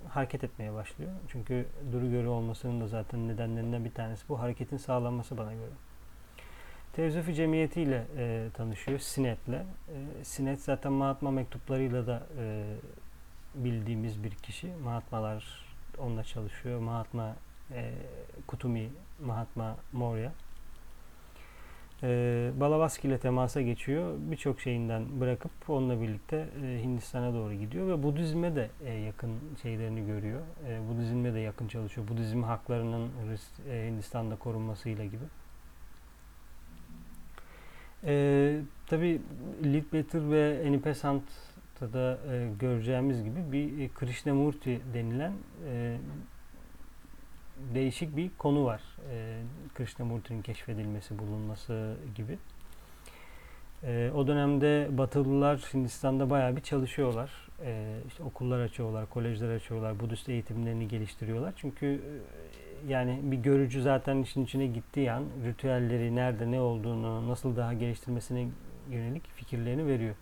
hareket 0.10 0.44
etmeye 0.44 0.74
başlıyor. 0.74 1.12
Çünkü 1.28 1.66
duru 1.92 2.12
görü 2.12 2.28
olmasının 2.28 2.82
da 2.82 2.88
zaten 2.88 3.28
nedenlerinden 3.28 3.86
bir 3.86 3.92
tanesi 3.92 4.30
bu 4.30 4.40
hareketin 4.40 4.78
sağlanması 4.78 5.38
bana 5.38 5.54
göre. 5.54 5.72
Teozofi 6.94 7.34
Cemiyeti 7.34 7.82
ile 7.82 8.04
e, 8.18 8.48
tanışıyor, 8.54 9.00
Sinet'le. 9.00 9.50
E, 9.50 9.64
Sinet 10.24 10.62
zaten 10.62 10.94
Mahatma 10.94 11.32
mektuplarıyla 11.32 12.08
da 12.08 12.24
e, 12.40 12.64
bildiğimiz 13.56 14.24
bir 14.24 14.32
kişi. 14.32 14.68
Mahatmalar 14.84 15.66
onunla 15.98 16.24
çalışıyor. 16.24 16.80
Mahatma 16.80 17.36
e, 17.72 17.94
Kutumi, 18.48 18.90
Mahatma 19.26 19.78
Moria. 19.94 20.32
E, 22.04 22.52
Balavaski 22.60 23.08
ile 23.08 23.18
temasa 23.18 23.62
geçiyor. 23.62 24.16
Birçok 24.18 24.62
şeyinden 24.62 25.20
bırakıp 25.20 25.52
onunla 25.68 26.02
birlikte 26.02 26.48
e, 26.64 26.84
Hindistan'a 26.84 27.34
doğru 27.34 27.54
gidiyor 27.54 27.88
ve 27.88 28.04
Budizme 28.04 28.56
de 28.56 28.70
e, 28.86 28.94
yakın 28.94 29.32
şeylerini 29.62 30.06
görüyor. 30.06 30.42
E, 30.68 30.80
Budizm'e 30.90 31.34
de 31.34 31.40
yakın 31.40 31.68
çalışıyor. 31.68 32.08
Budizm 32.08 32.44
haklarının 32.44 33.10
e, 33.70 33.88
Hindistan'da 33.88 34.36
korunmasıyla 34.36 35.06
gibi. 35.06 35.24
E, 38.04 38.60
Tabi 38.88 39.22
Leadbeater 39.64 40.32
ve 40.32 40.62
Enipesant'ta 40.66 41.47
da 41.82 42.20
e, 42.34 42.50
göreceğimiz 42.60 43.24
gibi 43.24 43.52
bir 43.52 43.80
e, 43.80 43.90
Krishnamurti 43.96 44.82
denilen 44.94 45.34
e, 45.70 45.98
değişik 47.74 48.18
bir 48.18 48.30
konu 48.38 48.66
var. 48.66 48.82
E, 49.12 49.42
Krishnamurti'nin 49.76 50.42
keşfedilmesi, 50.42 51.20
bulunması 51.20 51.96
gibi. 52.16 52.38
E, 53.84 54.12
o 54.16 54.28
dönemde 54.28 54.88
Batılılar 54.92 55.60
Hindistan'da 55.74 56.30
bayağı 56.30 56.56
bir 56.56 56.62
çalışıyorlar. 56.62 57.32
E, 57.66 57.98
işte 58.08 58.24
okullar 58.24 58.60
açıyorlar, 58.60 59.10
kolejler 59.10 59.56
açıyorlar, 59.56 60.00
Budist 60.00 60.30
eğitimlerini 60.30 60.88
geliştiriyorlar. 60.88 61.54
Çünkü 61.58 61.86
e, 61.86 62.92
yani 62.92 63.20
bir 63.24 63.38
görücü 63.38 63.82
zaten 63.82 64.18
işin 64.18 64.46
içine 64.46 64.68
gittiği 64.68 65.12
an 65.12 65.24
ritüelleri 65.46 66.16
nerede 66.16 66.52
ne 66.52 66.60
olduğunu, 66.60 67.30
nasıl 67.30 67.56
daha 67.56 67.74
geliştirmesine 67.74 68.48
yönelik 68.90 69.28
fikirlerini 69.36 69.88
veriyor. 69.88 70.16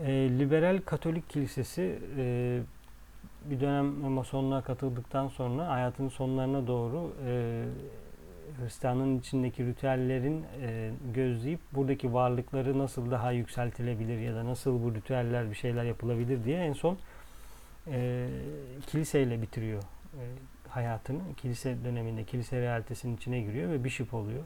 E, 0.00 0.10
Liberal 0.38 0.80
Katolik 0.86 1.30
Kilisesi 1.30 1.98
e, 2.18 2.60
bir 3.50 3.60
dönem 3.60 3.86
masonluğa 3.86 4.62
katıldıktan 4.62 5.28
sonra 5.28 5.68
hayatının 5.68 6.08
sonlarına 6.08 6.66
doğru 6.66 7.14
e, 7.26 7.64
içindeki 9.18 9.66
ritüellerin 9.66 10.44
e, 10.62 10.90
gözleyip 11.14 11.60
buradaki 11.72 12.14
varlıkları 12.14 12.78
nasıl 12.78 13.10
daha 13.10 13.32
yükseltilebilir 13.32 14.18
ya 14.18 14.34
da 14.34 14.46
nasıl 14.46 14.82
bu 14.82 14.94
ritüeller 14.94 15.50
bir 15.50 15.54
şeyler 15.54 15.84
yapılabilir 15.84 16.44
diye 16.44 16.58
en 16.58 16.72
son 16.72 16.98
e, 17.86 18.28
kiliseyle 18.86 19.42
bitiriyor 19.42 19.82
e, 20.14 20.22
hayatını. 20.68 21.20
Kilise 21.36 21.84
döneminde 21.84 22.24
kilise 22.24 22.60
realitesinin 22.60 23.16
içine 23.16 23.40
giriyor 23.40 23.70
ve 23.70 23.84
bishop 23.84 24.14
oluyor. 24.14 24.42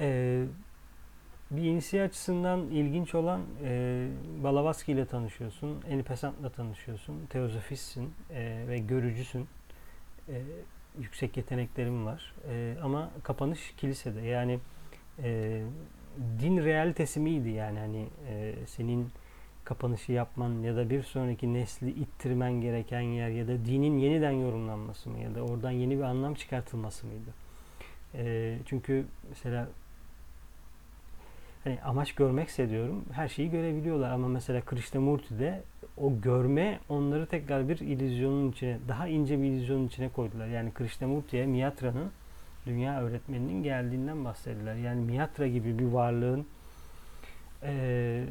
E, 0.00 0.44
bir 1.50 1.62
inisiye 1.62 2.02
açısından 2.02 2.60
ilginç 2.60 3.14
olan 3.14 3.40
e, 3.64 4.06
Balavaski 4.42 4.92
ile 4.92 5.06
tanışıyorsun, 5.06 5.82
Enipesant'la 5.88 6.48
tanışıyorsun, 6.48 7.26
teozofistsin 7.26 8.10
e, 8.30 8.64
ve 8.68 8.78
görücüsün. 8.78 9.48
E, 10.28 10.42
yüksek 10.98 11.36
yeteneklerim 11.36 12.06
var. 12.06 12.34
E, 12.50 12.74
ama 12.82 13.10
kapanış 13.22 13.74
kilisede. 13.76 14.20
Yani 14.20 14.58
e, 15.22 15.62
din 16.40 16.64
realitesi 16.64 17.20
miydi 17.20 17.48
yani 17.48 17.78
hani 17.78 18.06
e, 18.28 18.54
senin 18.66 19.08
kapanışı 19.64 20.12
yapman 20.12 20.62
ya 20.62 20.76
da 20.76 20.90
bir 20.90 21.02
sonraki 21.02 21.54
nesli 21.54 21.90
ittirmen 21.90 22.52
gereken 22.60 23.00
yer 23.00 23.28
ya 23.28 23.48
da 23.48 23.64
dinin 23.64 23.98
yeniden 23.98 24.30
yorumlanması 24.30 25.10
mı 25.10 25.18
ya 25.18 25.34
da 25.34 25.42
oradan 25.42 25.70
yeni 25.70 25.98
bir 25.98 26.02
anlam 26.02 26.34
çıkartılması 26.34 27.06
mıydı? 27.06 27.30
E, 28.14 28.56
çünkü 28.66 29.04
mesela 29.28 29.68
hani 31.64 31.78
amaç 31.82 32.12
görmekse 32.12 32.70
diyorum 32.70 33.04
her 33.12 33.28
şeyi 33.28 33.50
görebiliyorlar 33.50 34.10
ama 34.10 34.28
mesela 34.28 34.60
Krishnamurti'de 34.60 35.62
o 35.96 36.20
görme 36.20 36.80
onları 36.88 37.26
tekrar 37.26 37.68
bir 37.68 37.78
illüzyonun 37.78 38.50
içine 38.50 38.78
daha 38.88 39.08
ince 39.08 39.42
bir 39.42 39.44
illüzyonun 39.44 39.86
içine 39.86 40.08
koydular. 40.08 40.46
Yani 40.46 40.74
Krishnamurti'ye 40.74 41.46
Miyatra'nın 41.46 42.10
dünya 42.66 43.02
öğretmeninin 43.02 43.62
geldiğinden 43.62 44.24
bahsediler. 44.24 44.74
Yani 44.74 45.00
Miyatra 45.00 45.46
gibi 45.46 45.78
bir 45.78 45.84
varlığın 45.84 46.46
e, 47.62 48.24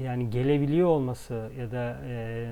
yani 0.00 0.30
gelebiliyor 0.30 0.88
olması 0.88 1.50
ya 1.58 1.72
da 1.72 1.96
e, 2.08 2.46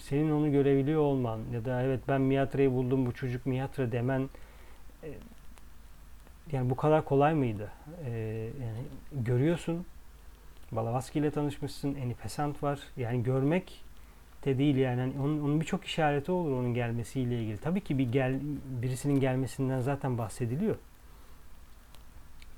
senin 0.00 0.30
onu 0.30 0.52
görebiliyor 0.52 1.00
olman 1.00 1.40
ya 1.52 1.64
da 1.64 1.82
evet 1.82 2.00
ben 2.08 2.20
Miyatra'yı 2.20 2.72
buldum 2.72 3.06
bu 3.06 3.12
çocuk 3.12 3.46
Miyatra 3.46 3.92
demen 3.92 4.30
e, 5.02 5.08
yani 6.52 6.70
bu 6.70 6.76
kadar 6.76 7.04
kolay 7.04 7.34
mıydı? 7.34 7.70
Ee, 8.04 8.10
yani 8.62 8.78
görüyorsun. 9.12 9.86
Balavaski 10.72 11.18
ile 11.18 11.30
tanışmışsın. 11.30 11.94
Eni 11.94 12.14
Pesant 12.14 12.62
var. 12.62 12.80
Yani 12.96 13.22
görmek 13.22 13.84
de 14.44 14.58
değil 14.58 14.76
yani. 14.76 15.00
yani 15.00 15.12
onun, 15.20 15.40
onun 15.40 15.60
birçok 15.60 15.84
işareti 15.84 16.32
olur 16.32 16.52
onun 16.52 16.74
gelmesiyle 16.74 17.42
ilgili. 17.42 17.58
Tabii 17.58 17.80
ki 17.80 17.98
bir 17.98 18.12
gel 18.12 18.40
birisinin 18.82 19.20
gelmesinden 19.20 19.80
zaten 19.80 20.18
bahsediliyor. 20.18 20.76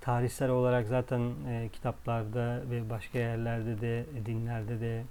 Tarihsel 0.01 0.51
olarak 0.51 0.87
zaten 0.87 1.21
e, 1.49 1.69
kitaplarda 1.73 2.63
ve 2.71 2.91
başka 2.91 3.19
yerlerde 3.19 3.81
de 3.81 4.05
dinlerde 4.27 4.81
de 4.81 5.05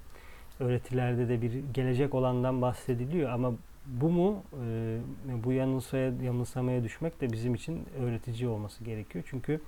öğretilerde 0.60 1.28
de 1.28 1.42
bir 1.42 1.52
gelecek 1.74 2.14
olandan 2.14 2.62
bahsediliyor 2.62 3.30
ama 3.30 3.52
bu 3.86 4.10
mu 4.10 4.42
e, 4.66 4.98
bu 5.44 5.52
yanılsaya, 5.52 6.12
yanılsamaya 6.22 6.84
düşmek 6.84 7.20
de 7.20 7.32
bizim 7.32 7.54
için 7.54 7.84
öğretici 8.00 8.48
olması 8.48 8.84
gerekiyor. 8.84 9.24
Çünkü 9.30 9.60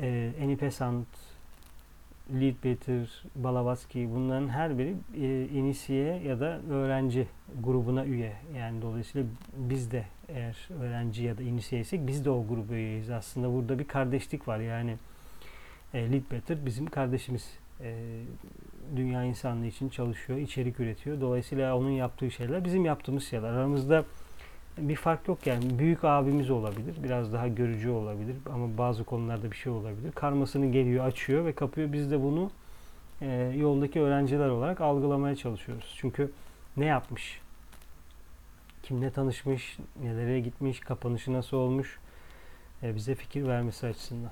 e, 0.00 0.32
Enipesant, 0.40 1.06
Leadbeater, 2.32 3.24
Balavatsky 3.34 4.06
bunların 4.10 4.48
her 4.48 4.78
biri 4.78 4.94
e, 5.20 5.48
inisiye 5.48 6.16
ya 6.16 6.40
da 6.40 6.60
öğrenci 6.70 7.26
grubuna 7.64 8.04
üye. 8.04 8.32
Yani 8.56 8.82
dolayısıyla 8.82 9.26
biz 9.56 9.90
de 9.90 10.04
eğer 10.28 10.68
öğrenci 10.80 11.22
ya 11.22 11.38
da 11.38 11.42
inisiyeysek 11.42 12.06
biz 12.06 12.24
de 12.24 12.30
o 12.30 12.46
gruba 12.48 12.74
üyeyiz. 12.74 13.10
Aslında 13.10 13.52
burada 13.52 13.78
bir 13.78 13.88
kardeşlik 13.88 14.48
var. 14.48 14.58
Yani 14.58 14.96
e, 15.94 16.12
Leadbeater 16.12 16.66
bizim 16.66 16.86
kardeşimiz. 16.86 17.50
E, 17.80 18.20
dünya 18.96 19.24
insanlığı 19.24 19.66
için 19.66 19.88
çalışıyor, 19.88 20.38
içerik 20.38 20.80
üretiyor. 20.80 21.20
Dolayısıyla 21.20 21.76
onun 21.76 21.90
yaptığı 21.90 22.30
şeyler 22.30 22.64
bizim 22.64 22.84
yaptığımız 22.84 23.24
şeyler. 23.24 23.48
Aramızda 23.48 24.04
bir 24.78 24.96
fark 24.96 25.28
yok 25.28 25.46
yani. 25.46 25.78
Büyük 25.78 26.04
abimiz 26.04 26.50
olabilir, 26.50 26.94
biraz 27.04 27.32
daha 27.32 27.48
görücü 27.48 27.90
olabilir 27.90 28.36
ama 28.52 28.78
bazı 28.78 29.04
konularda 29.04 29.50
bir 29.50 29.56
şey 29.56 29.72
olabilir. 29.72 30.12
Karmasını 30.12 30.72
geliyor, 30.72 31.06
açıyor 31.06 31.44
ve 31.44 31.52
kapıyor. 31.52 31.92
Biz 31.92 32.10
de 32.10 32.22
bunu 32.22 32.50
e, 33.20 33.52
yoldaki 33.56 34.00
öğrenciler 34.00 34.48
olarak 34.48 34.80
algılamaya 34.80 35.36
çalışıyoruz. 35.36 35.94
Çünkü 35.96 36.32
ne 36.76 36.84
yapmış? 36.84 37.40
Kimle 38.82 39.10
tanışmış? 39.10 39.78
Nelere 40.02 40.40
gitmiş? 40.40 40.80
Kapanışı 40.80 41.32
nasıl 41.32 41.56
olmuş? 41.56 41.98
E, 42.82 42.94
bize 42.94 43.14
fikir 43.14 43.46
vermesi 43.46 43.86
açısından. 43.86 44.30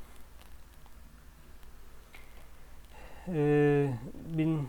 E, 3.28 3.88
bin 4.36 4.68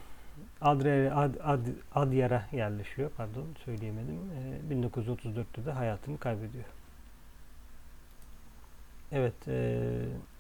Adre, 0.62 1.12
Ad, 1.14 1.36
Ad, 1.44 1.68
Adyar'a 1.96 2.46
yerleşiyor. 2.52 3.12
Pardon 3.18 3.46
söyleyemedim. 3.66 4.20
E, 4.72 4.74
1934'te 4.74 5.66
de 5.66 5.72
hayatını 5.72 6.18
kaybediyor. 6.18 6.66
Evet, 9.12 9.48
e, 9.48 9.90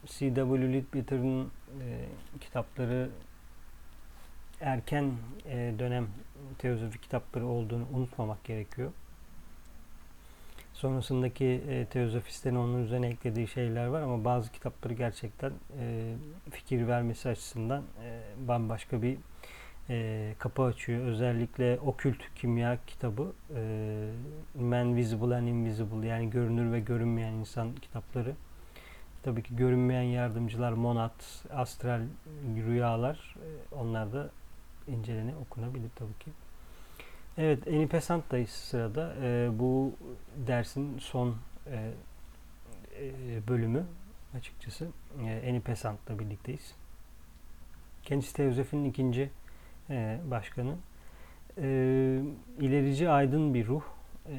C.W. 0.05 0.73
Leadbeater'ın 0.73 1.51
e, 1.81 2.05
kitapları 2.41 3.09
erken 4.61 5.11
e, 5.45 5.73
dönem 5.79 6.07
teozofi 6.57 7.01
kitapları 7.01 7.47
olduğunu 7.47 7.85
unutmamak 7.93 8.43
gerekiyor. 8.43 8.91
Sonrasındaki 10.77 11.45
e, 11.69 11.85
teozofistlerin 11.85 12.55
onun 12.55 12.83
üzerine 12.83 13.07
eklediği 13.07 13.47
şeyler 13.47 13.85
var 13.87 14.01
ama 14.01 14.25
bazı 14.25 14.51
kitapları 14.51 14.93
gerçekten 14.93 15.51
e, 15.79 16.13
fikir 16.51 16.87
vermesi 16.87 17.29
açısından 17.29 17.83
e, 18.03 18.21
bambaşka 18.47 19.01
bir 19.01 19.17
e, 19.89 20.33
kapı 20.39 20.63
açıyor. 20.63 21.05
Özellikle 21.05 21.79
Okült 21.79 22.17
Kimya 22.35 22.77
kitabı 22.87 23.33
e, 23.55 23.61
Man 24.59 24.95
Visible 24.95 25.35
and 25.35 25.47
Invisible 25.47 26.07
yani 26.07 26.29
görünür 26.29 26.71
ve 26.71 26.79
görünmeyen 26.79 27.33
insan 27.33 27.75
kitapları. 27.75 28.35
Tabii 29.23 29.43
ki 29.43 29.55
görünmeyen 29.55 30.01
yardımcılar, 30.01 30.71
monat, 30.71 31.45
astral 31.53 32.01
rüyalar 32.67 33.35
e, 33.37 33.75
onlar 33.75 34.13
da 34.13 34.29
incelene 34.87 35.35
okunabilir 35.35 35.89
tabii 35.95 36.17
ki. 36.19 36.31
Evet, 37.37 37.67
Enipesant'tayız 37.67 38.49
sırada. 38.49 39.15
E, 39.23 39.49
bu 39.59 39.93
dersin 40.47 40.97
son 40.99 41.35
e, 41.71 41.91
e, 42.99 43.47
bölümü 43.47 43.85
açıkçası. 44.37 44.87
E, 45.25 45.31
Enipesant'la 45.31 46.19
birlikteyiz. 46.19 46.75
Kendisi 48.03 48.33
Teozef'in 48.33 48.85
ikinci 48.85 49.29
e, 49.89 50.19
başkanı. 50.31 50.75
E, 51.57 51.67
ilerici 52.59 53.09
aydın 53.09 53.53
bir 53.53 53.67
ruh 53.67 53.81
e, 53.81 54.35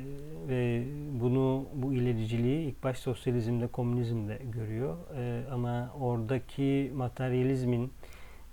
ve 0.49 0.85
bunu 1.21 1.65
bu 1.75 1.93
ilericiliği 1.93 2.69
ilk 2.69 2.85
baş 2.85 2.99
sosyalizmde, 2.99 3.67
komünizmde 3.67 4.39
görüyor. 4.53 4.97
E, 5.17 5.51
ama 5.53 5.91
oradaki 6.01 6.93
materyalizmin 6.97 7.93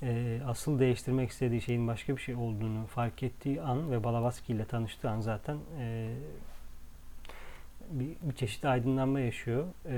e, 0.02 0.42
asıl 0.48 0.80
değiştirmek 0.80 1.30
istediği 1.30 1.62
şeyin 1.62 1.88
başka 1.88 2.16
bir 2.18 2.22
şey 2.22 2.36
olduğunu 2.36 2.86
fark 2.88 3.24
ettiği 3.24 3.62
an 3.62 3.92
ve 3.92 4.04
Balavatsky 4.04 4.58
ile 4.58 4.66
tanıştığı 4.66 5.10
an 5.10 5.22
zaten 5.22 5.58
e, 5.80 6.10
bir, 7.90 8.10
bir 8.22 8.36
çeşit 8.36 8.66
aydınlanma 8.66 9.20
yaşıyor. 9.20 9.66
E, 9.86 9.96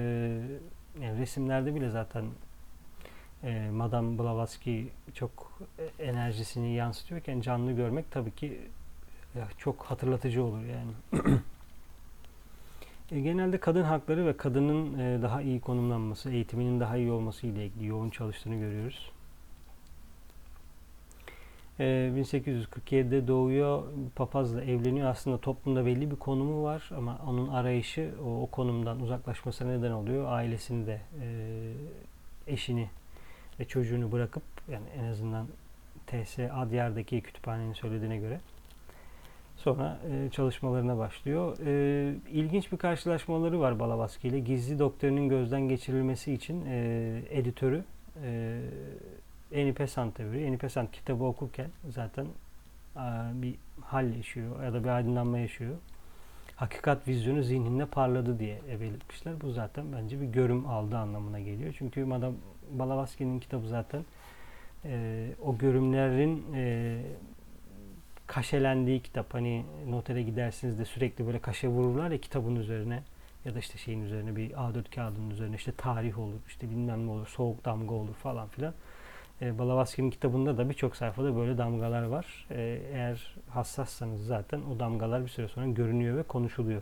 yani 1.01 1.19
resimlerde 1.19 1.75
bile 1.75 1.89
zaten 1.89 2.25
e, 3.43 3.69
Madame 3.71 4.19
Blavatsky 4.19 4.83
çok 5.13 5.59
enerjisini 5.99 6.73
yansıtıyorken 6.73 7.41
canlı 7.41 7.71
görmek 7.71 8.11
tabii 8.11 8.31
ki 8.31 8.61
ya, 9.35 9.47
çok 9.57 9.83
hatırlatıcı 9.83 10.43
olur 10.43 10.61
yani. 10.61 10.91
e, 13.11 13.19
genelde 13.19 13.59
kadın 13.59 13.83
hakları 13.83 14.25
ve 14.25 14.37
kadının 14.37 14.99
e, 14.99 15.21
daha 15.21 15.41
iyi 15.41 15.59
konumlanması, 15.59 16.31
eğitiminin 16.31 16.79
daha 16.79 16.97
iyi 16.97 17.11
olması 17.11 17.47
ile 17.47 17.65
ilgili 17.65 17.85
yoğun 17.85 18.09
çalıştığını 18.09 18.55
görüyoruz. 18.55 19.11
1847'de 21.79 23.27
doğuyor, 23.27 23.83
papazla 24.15 24.63
evleniyor. 24.63 25.09
Aslında 25.09 25.37
toplumda 25.37 25.85
belli 25.85 26.11
bir 26.11 26.15
konumu 26.15 26.63
var 26.63 26.89
ama 26.97 27.19
onun 27.27 27.47
arayışı 27.47 28.11
o, 28.25 28.41
o 28.41 28.47
konumdan 28.47 28.99
uzaklaşmasına 28.99 29.71
neden 29.71 29.91
oluyor. 29.91 30.25
Ailesini 30.31 30.87
de 30.87 31.01
e, 31.21 31.27
eşini 32.47 32.89
ve 33.59 33.65
çocuğunu 33.65 34.11
bırakıp 34.11 34.43
yani 34.71 34.85
en 34.99 35.03
azından 35.03 35.47
TS 36.07 36.39
Adyar'daki 36.39 37.21
kütüphanenin 37.21 37.73
söylediğine 37.73 38.17
göre 38.17 38.39
sonra 39.57 39.99
e, 40.11 40.29
çalışmalarına 40.29 40.97
başlıyor. 40.97 41.57
E, 41.65 42.15
ilginç 42.31 42.71
bir 42.71 42.77
karşılaşmaları 42.77 43.59
var 43.59 43.79
Balavaski 43.79 44.27
ile. 44.27 44.39
Gizli 44.39 44.79
doktorunun 44.79 45.29
gözden 45.29 45.61
geçirilmesi 45.61 46.33
için 46.33 46.65
e, 46.65 47.21
editörü 47.29 47.83
e, 48.23 48.59
Eni 49.51 49.73
Pesant 49.73 50.17
devri. 50.17 50.43
Eni 50.43 50.57
Pesant 50.57 50.91
kitabı 50.91 51.23
okurken 51.23 51.69
zaten 51.89 52.27
a, 52.95 53.29
bir 53.33 53.55
hal 53.81 54.15
yaşıyor 54.15 54.63
ya 54.63 54.73
da 54.73 54.83
bir 54.83 54.89
aydınlanma 54.89 55.39
yaşıyor. 55.39 55.75
Hakikat 56.55 57.07
vizyonu 57.07 57.43
zihninde 57.43 57.85
parladı 57.85 58.39
diye 58.39 58.61
belirtmişler. 58.79 59.41
Bu 59.41 59.51
zaten 59.51 59.85
bence 59.93 60.21
bir 60.21 60.25
görüm 60.25 60.67
aldı 60.67 60.97
anlamına 60.97 61.39
geliyor. 61.39 61.75
Çünkü 61.77 62.05
Madame 62.05 62.35
Balavaski'nin 62.71 63.39
kitabı 63.39 63.67
zaten 63.67 64.05
e, 64.85 65.27
o 65.45 65.57
görümlerin 65.57 66.45
e, 66.55 67.01
kaşelendiği 68.27 69.01
kitap. 69.01 69.33
Hani 69.33 69.65
notere 69.89 70.23
gidersiniz 70.23 70.79
de 70.79 70.85
sürekli 70.85 71.25
böyle 71.27 71.39
kaşe 71.39 71.67
vururlar 71.67 72.11
ya 72.11 72.17
kitabın 72.17 72.55
üzerine 72.55 73.03
ya 73.45 73.55
da 73.55 73.59
işte 73.59 73.77
şeyin 73.77 74.01
üzerine 74.01 74.35
bir 74.35 74.51
A4 74.51 74.95
kağıdının 74.95 75.29
üzerine 75.29 75.55
işte 75.55 75.71
tarih 75.77 76.19
olur, 76.19 76.39
işte 76.47 76.69
bilmem 76.69 77.07
ne 77.07 77.11
olur, 77.11 77.27
soğuk 77.27 77.65
damga 77.65 77.95
olur 77.95 78.13
falan 78.13 78.47
filan. 78.47 78.73
E, 79.41 79.59
Balavaski'nin 79.59 80.09
kitabında 80.09 80.57
da 80.57 80.69
birçok 80.69 80.95
sayfada 80.95 81.35
böyle 81.35 81.57
damgalar 81.57 82.03
var. 82.03 82.47
E, 82.51 82.81
eğer 82.93 83.35
hassassanız 83.49 84.25
zaten 84.25 84.61
o 84.61 84.79
damgalar 84.79 85.23
bir 85.23 85.29
süre 85.29 85.47
sonra 85.47 85.67
görünüyor 85.67 86.17
ve 86.17 86.23
konuşuluyor. 86.23 86.81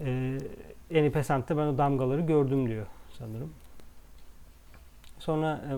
E, 0.00 0.38
Eni 0.90 1.12
Pesant'ta 1.12 1.56
ben 1.56 1.66
o 1.66 1.78
damgaları 1.78 2.20
gördüm 2.20 2.68
diyor 2.68 2.86
sanırım. 3.18 3.52
Sonra 5.18 5.60
e, 5.70 5.72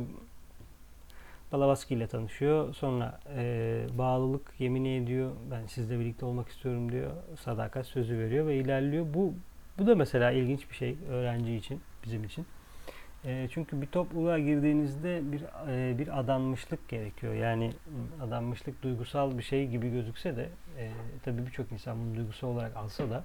Balavaski 1.52 1.94
ile 1.94 2.06
tanışıyor. 2.06 2.74
Sonra 2.74 3.20
e, 3.36 3.86
bağlılık 3.98 4.54
yemini 4.58 4.96
ediyor. 4.96 5.32
Ben 5.50 5.66
sizle 5.66 6.00
birlikte 6.00 6.26
olmak 6.26 6.48
istiyorum 6.48 6.92
diyor. 6.92 7.10
Sadakat 7.40 7.86
sözü 7.86 8.18
veriyor 8.18 8.46
ve 8.46 8.56
ilerliyor. 8.56 9.06
Bu 9.14 9.34
bu 9.78 9.86
da 9.86 9.94
mesela 9.94 10.30
ilginç 10.30 10.70
bir 10.70 10.74
şey 10.74 10.96
öğrenci 11.10 11.54
için, 11.54 11.80
bizim 12.04 12.24
için. 12.24 12.46
E, 13.24 13.48
çünkü 13.50 13.80
bir 13.80 13.86
topluluğa 13.86 14.38
girdiğinizde 14.38 15.32
bir 15.32 15.42
e, 15.68 15.98
bir 15.98 16.20
adanmışlık 16.20 16.88
gerekiyor. 16.88 17.34
Yani 17.34 17.72
adanmışlık 18.22 18.82
duygusal 18.82 19.38
bir 19.38 19.42
şey 19.42 19.68
gibi 19.68 19.90
gözükse 19.90 20.36
de 20.36 20.48
e, 20.78 20.90
tabii 21.24 21.46
birçok 21.46 21.72
insan 21.72 21.98
bunu 21.98 22.16
duygusal 22.16 22.48
olarak 22.48 22.76
alsa 22.76 23.10
da 23.10 23.24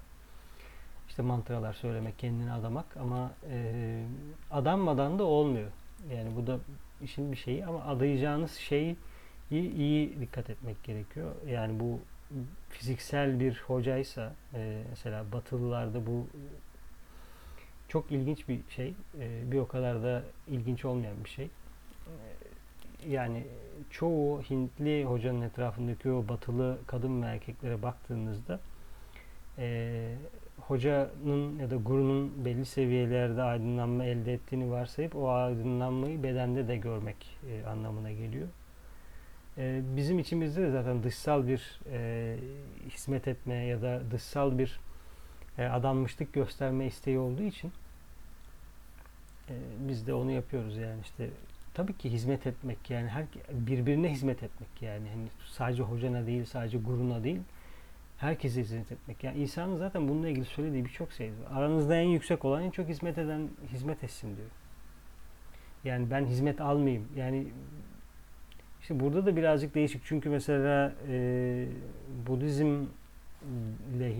işte 1.10 1.21
mantralar 1.21 1.73
söylemek, 1.73 2.19
kendini 2.19 2.51
adamak 2.51 2.97
ama 2.97 3.32
e, 3.49 4.03
adanmadan 4.51 5.19
da 5.19 5.23
olmuyor. 5.23 5.71
Yani 6.12 6.36
bu 6.36 6.47
da 6.47 6.60
işin 7.03 7.32
bir 7.32 7.38
şeyi 7.38 7.65
ama 7.65 7.84
adayacağınız 7.84 8.51
şeyi 8.51 8.95
iyi, 9.51 9.73
iyi 9.75 10.19
dikkat 10.19 10.49
etmek 10.49 10.84
gerekiyor. 10.84 11.32
Yani 11.47 11.79
bu 11.79 11.99
fiziksel 12.69 13.39
bir 13.39 13.63
hocaysa 13.67 14.34
e, 14.53 14.84
mesela 14.89 15.25
Batılılarda 15.32 16.06
bu 16.06 16.27
çok 17.93 18.12
ilginç 18.12 18.49
bir 18.49 18.60
şey. 18.69 18.93
E, 19.19 19.51
bir 19.51 19.60
o 19.60 19.67
kadar 19.67 20.03
da 20.03 20.23
ilginç 20.47 20.86
olmayan 20.86 21.23
bir 21.23 21.29
şey. 21.29 21.45
E, 21.45 23.10
yani 23.10 23.43
çoğu 23.89 24.41
Hintli 24.41 25.06
hocanın 25.06 25.41
etrafındaki 25.41 26.12
o 26.12 26.27
batılı 26.27 26.77
kadın 26.88 27.21
ve 27.21 27.25
erkeklere 27.25 27.82
baktığınızda 27.82 28.60
e, 29.58 30.15
hocanın 30.62 31.60
ya 31.60 31.69
da 31.69 31.75
gurunun 31.75 32.45
belli 32.45 32.65
seviyelerde 32.65 33.41
aydınlanma 33.41 34.06
elde 34.06 34.34
ettiğini 34.34 34.71
varsayıp 34.71 35.15
o 35.15 35.29
aydınlanmayı 35.29 36.23
bedende 36.23 36.67
de 36.67 36.77
görmek 36.77 37.38
e, 37.49 37.67
anlamına 37.67 38.12
geliyor. 38.12 38.47
E, 39.58 39.82
bizim 39.97 40.19
içimizde 40.19 40.62
de 40.62 40.71
zaten 40.71 41.03
dışsal 41.03 41.47
bir 41.47 41.79
e, 41.91 42.38
hizmet 42.89 43.27
etme 43.27 43.56
ya 43.56 43.82
da 43.82 44.01
dışsal 44.12 44.58
bir 44.58 44.79
e, 45.58 45.65
adanmışlık 45.65 46.34
gösterme 46.34 46.86
isteği 46.86 47.19
olduğu 47.19 47.43
için 47.43 47.71
e, 49.49 49.53
biz 49.89 50.08
de 50.08 50.13
onu 50.13 50.32
yapıyoruz 50.32 50.77
yani 50.77 51.01
işte 51.01 51.29
tabii 51.73 51.97
ki 51.97 52.12
hizmet 52.12 52.47
etmek 52.47 52.89
yani 52.89 53.08
her 53.08 53.25
birbirine 53.51 54.12
hizmet 54.12 54.43
etmek 54.43 54.82
yani 54.82 55.10
hani 55.10 55.27
sadece 55.45 55.84
hocana 55.84 56.25
değil 56.27 56.45
sadece 56.45 56.77
guruna 56.77 57.23
değil 57.23 57.39
herkese 58.23 58.62
hizmet 58.62 58.91
etmek. 58.91 59.23
Yani 59.23 59.38
İsa'nın 59.43 59.75
zaten 59.75 60.08
bununla 60.08 60.29
ilgili 60.29 60.45
söylediği 60.45 60.86
birçok 60.86 61.12
şey 61.12 61.27
var. 61.27 61.60
Aranızda 61.60 61.95
en 61.95 62.08
yüksek 62.08 62.45
olan 62.45 62.63
en 62.63 62.71
çok 62.71 62.88
hizmet 62.88 63.17
eden 63.17 63.49
hizmet 63.73 64.03
etsin 64.03 64.38
diyor. 64.38 64.49
Yani 65.84 66.12
ben 66.12 66.25
hizmet 66.25 66.62
almayayım. 66.62 67.08
Yani 67.15 67.47
işte 68.82 68.99
burada 68.99 69.25
da 69.25 69.36
birazcık 69.36 69.75
değişik. 69.75 70.01
Çünkü 70.06 70.29
mesela 70.29 70.93
e, 71.10 71.65
Budizm 72.27 72.86
ile 73.95 74.17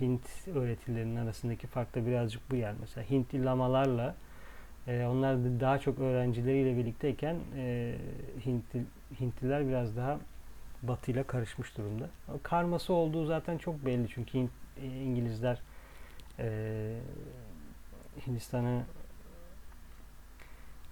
Hint 0.00 0.48
öğretilerinin 0.54 1.16
arasındaki 1.16 1.66
fark 1.66 1.94
da 1.94 2.06
birazcık 2.06 2.50
bu 2.50 2.56
yani. 2.56 2.76
Mesela 2.80 3.10
Hintli 3.10 3.44
lamalarla 3.44 4.14
e, 4.88 5.06
onlar 5.06 5.36
da 5.36 5.60
daha 5.60 5.78
çok 5.78 5.98
öğrencileriyle 5.98 6.76
birlikteyken 6.76 7.36
e, 7.56 7.94
Hintli, 8.46 8.84
Hintliler 9.20 9.68
biraz 9.68 9.96
daha 9.96 10.18
batıyla 10.82 11.22
karışmış 11.22 11.76
durumda. 11.76 12.08
Karması 12.42 12.92
olduğu 12.92 13.26
zaten 13.26 13.58
çok 13.58 13.86
belli 13.86 14.08
çünkü 14.08 14.38
e, 14.38 14.86
İngilizler 14.86 15.58
e, 16.38 16.48
Hindistan'ı 18.26 18.82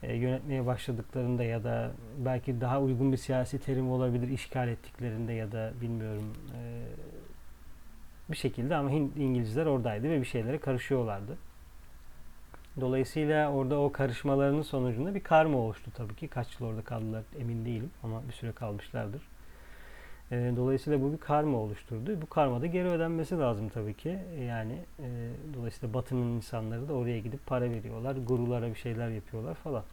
e, 0.03 0.15
yönetmeye 0.15 0.67
başladıklarında 0.67 1.45
ya 1.45 1.65
da 1.65 1.93
belki 2.19 2.61
daha 2.61 2.81
uygun 2.81 3.13
bir 3.13 3.17
siyasi 3.17 3.59
terim 3.59 3.91
olabilir 3.91 4.29
işgal 4.29 4.69
ettiklerinde 4.69 5.33
ya 5.33 5.53
da 5.53 5.73
bilmiyorum 5.81 6.33
e, 6.55 6.83
bir 8.31 8.37
şekilde 8.37 8.77
ama 8.77 8.91
İngilizler 8.91 9.67
oradaydı 9.67 10.11
ve 10.11 10.21
bir 10.21 10.27
şeylere 10.27 10.59
karışıyorlardı. 10.59 11.50
Dolayısıyla 12.81 13.53
orada 13.53 13.81
o 13.81 13.93
karışmalarının 13.93 14.63
sonucunda 14.63 15.15
bir 15.15 15.23
karma 15.23 15.59
oluştu 15.59 15.91
tabii 15.95 16.15
ki. 16.15 16.29
Kaç 16.29 16.61
yıl 16.61 16.69
orada 16.69 16.83
kaldılar 16.83 17.23
emin 17.41 17.65
değilim 17.65 17.91
ama 18.03 18.23
bir 18.29 18.33
süre 18.33 18.53
kalmışlardır. 18.53 19.23
E, 20.33 20.53
dolayısıyla 20.57 21.03
bu 21.03 21.13
bir 21.13 21.19
karma 21.19 21.59
oluşturdu. 21.59 22.23
Bu 22.23 22.29
karma 22.29 22.61
da 22.63 22.67
geri 22.67 22.89
ödenmesi 22.89 23.39
lazım 23.39 23.69
tabii 23.69 23.95
ki. 23.95 24.19
Yani 24.49 24.79
e, 24.99 25.31
dolayısıyla 25.55 25.95
Batı'nın 25.95 26.37
insanları 26.37 26.89
da 26.89 26.93
oraya 26.93 27.19
gidip 27.19 27.47
para 27.47 27.71
veriyorlar. 27.71 28.17
Gurulara 28.27 28.69
bir 28.69 28.79
şeyler 28.79 29.09
yapıyorlar 29.09 29.55
falan. 29.55 29.85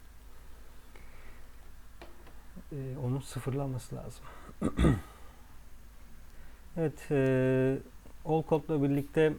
E, 2.72 2.76
onun 3.06 3.20
sıfırlanması 3.20 3.96
lazım. 3.96 4.24
evet, 6.78 7.12
e, 7.12 7.78
Olcot'la 8.26 8.84
birlikte 8.84 9.34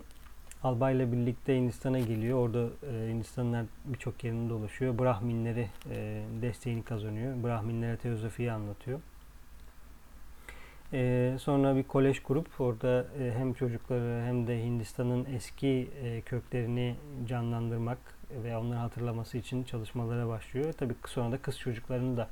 Albay'la 0.63 1.13
birlikte 1.13 1.57
Hindistan'a 1.57 1.99
geliyor. 1.99 2.39
Orada 2.39 2.69
e, 2.93 3.09
Hindistan'ın 3.09 3.69
birçok 3.85 4.25
yerinde 4.25 4.51
dolaşıyor. 4.51 4.99
Brahminleri 4.99 5.69
e, 5.91 6.23
desteğini 6.43 6.83
kazanıyor. 6.83 7.45
Brahminlere 7.45 7.97
teozofiyi 7.97 8.53
anlatıyor. 8.53 9.01
E, 10.93 11.35
sonra 11.41 11.77
bir 11.77 11.83
kolej 11.83 12.21
kurup 12.21 12.61
orada 12.61 13.07
e, 13.21 13.33
hem 13.39 13.55
çocukları 13.55 14.23
hem 14.27 14.47
de 14.47 14.65
Hindistan'ın 14.65 15.25
eski 15.25 15.91
e, 16.03 16.21
köklerini 16.21 16.95
canlandırmak 17.29 17.99
ve 18.45 18.57
onları 18.57 18.79
hatırlaması 18.79 19.39
için 19.39 19.65
çalışmalara 19.65 20.29
başlıyor. 20.29 20.73
Tabii 20.73 20.95
sonra 21.07 21.33
da 21.33 21.39
kız 21.39 21.59
çocuklarını 21.59 22.17
da 22.17 22.29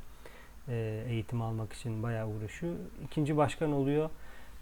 e, 0.69 1.05
eğitim 1.09 1.43
almak 1.43 1.73
için 1.73 2.03
bayağı 2.03 2.29
uğraşıyor. 2.29 2.75
İkinci 3.05 3.37
başkan 3.37 3.73
oluyor. 3.73 4.11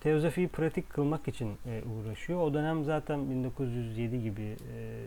Teozofiyi 0.04 0.48
pratik 0.48 0.90
kılmak 0.90 1.28
için 1.28 1.56
e, 1.66 1.82
uğraşıyor. 1.82 2.40
O 2.40 2.54
dönem 2.54 2.84
zaten 2.84 3.30
1907 3.30 4.22
gibi 4.22 4.42
e, 4.42 5.06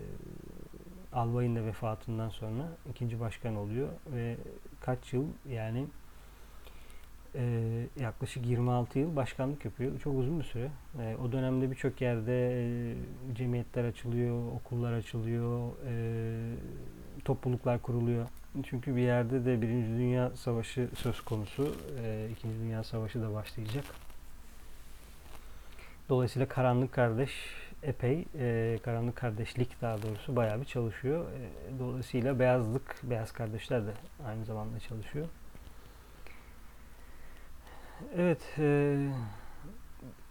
albayın 1.14 1.56
da 1.56 1.66
vefatından 1.66 2.30
sonra 2.30 2.64
ikinci 2.90 3.20
başkan 3.20 3.56
oluyor 3.56 3.88
ve 4.14 4.36
kaç 4.82 5.14
yıl 5.14 5.26
yani 5.50 5.86
e, 7.36 7.44
yaklaşık 8.00 8.46
26 8.46 9.00
yıl 9.00 9.16
başkanlık 9.16 9.66
yapıyor. 9.66 10.00
Çok 10.00 10.18
uzun 10.20 10.40
bir 10.40 10.44
süre. 10.44 10.70
E, 11.00 11.16
o 11.16 11.32
dönemde 11.32 11.72
birçok 11.72 12.02
yerde 12.02 12.64
e, 12.64 12.96
cemiyetler 13.36 13.84
açılıyor, 13.84 14.52
okullar 14.56 14.94
açılıyor, 14.94 15.72
e, 15.88 15.94
topluluklar 17.26 17.82
kuruluyor. 17.82 18.28
Çünkü 18.64 18.96
bir 18.96 19.02
yerde 19.02 19.46
de 19.46 19.62
Birinci 19.62 19.90
Dünya 19.90 20.30
Savaşı 20.36 20.90
söz 20.96 21.22
konusu. 21.22 21.76
E, 22.04 22.30
İkinci 22.32 22.60
Dünya 22.60 22.84
Savaşı 22.84 23.22
da 23.22 23.34
başlayacak. 23.34 24.07
Dolayısıyla 26.10 26.48
Karanlık 26.48 26.92
Kardeş 26.92 27.32
epey, 27.84 28.26
e, 28.40 28.78
Karanlık 28.84 29.16
Kardeşlik 29.16 29.82
daha 29.82 30.02
doğrusu 30.02 30.36
bayağı 30.36 30.62
bir 30.62 30.66
çalışıyor. 30.66 31.26
E, 31.26 31.80
dolayısıyla 31.80 32.40
Beyazlık, 32.40 32.96
Beyaz 33.04 33.32
Kardeşler 33.32 33.88
de 33.88 33.92
aynı 34.28 34.46
zamanda 34.46 34.80
çalışıyor. 34.80 35.28
Evet, 38.18 38.42
e, 38.58 38.98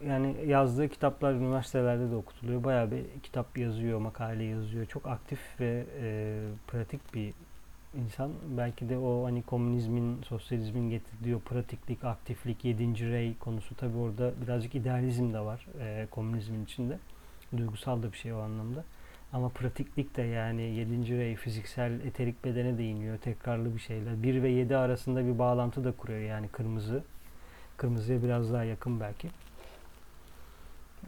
yani 0.06 0.36
yazdığı 0.46 0.88
kitaplar 0.88 1.32
üniversitelerde 1.32 2.10
de 2.10 2.14
okutuluyor. 2.14 2.64
Bayağı 2.64 2.90
bir 2.90 3.04
kitap 3.22 3.58
yazıyor, 3.58 3.98
makale 3.98 4.44
yazıyor. 4.44 4.86
Çok 4.86 5.06
aktif 5.06 5.60
ve 5.60 5.86
e, 6.00 6.38
pratik 6.66 7.14
bir 7.14 7.34
insan. 7.94 8.33
Belki 8.57 8.88
de 8.88 8.99
o 8.99 9.25
hani 9.25 9.42
komünizmin, 9.42 10.22
sosyalizmin 10.22 10.90
getirdiği 10.90 11.37
o 11.37 11.38
pratiklik, 11.38 12.05
aktiflik, 12.05 12.64
yedinci 12.64 13.11
rey 13.11 13.38
konusu 13.38 13.75
tabii 13.75 13.96
orada 13.96 14.33
birazcık 14.42 14.75
idealizm 14.75 15.33
de 15.33 15.40
var 15.40 15.66
e, 15.81 16.07
komünizmin 16.11 16.64
içinde. 16.64 16.99
Duygusal 17.57 18.03
da 18.03 18.12
bir 18.12 18.16
şey 18.16 18.33
o 18.33 18.38
anlamda. 18.38 18.85
Ama 19.33 19.49
pratiklik 19.49 20.16
de 20.16 20.22
yani 20.22 20.62
7. 20.62 21.18
rey 21.18 21.37
fiziksel 21.37 22.01
eterik 22.01 22.44
bedene 22.44 22.79
değiniyor. 22.79 23.18
Tekrarlı 23.18 23.75
bir 23.75 23.81
şeyler. 23.81 24.22
1 24.22 24.42
ve 24.42 24.49
7 24.49 24.77
arasında 24.77 25.27
bir 25.27 25.38
bağlantı 25.38 25.85
da 25.85 25.92
kuruyor 25.92 26.20
yani 26.20 26.49
kırmızı. 26.49 27.03
Kırmızıya 27.77 28.22
biraz 28.22 28.53
daha 28.53 28.64
yakın 28.64 29.01
belki. 29.01 29.29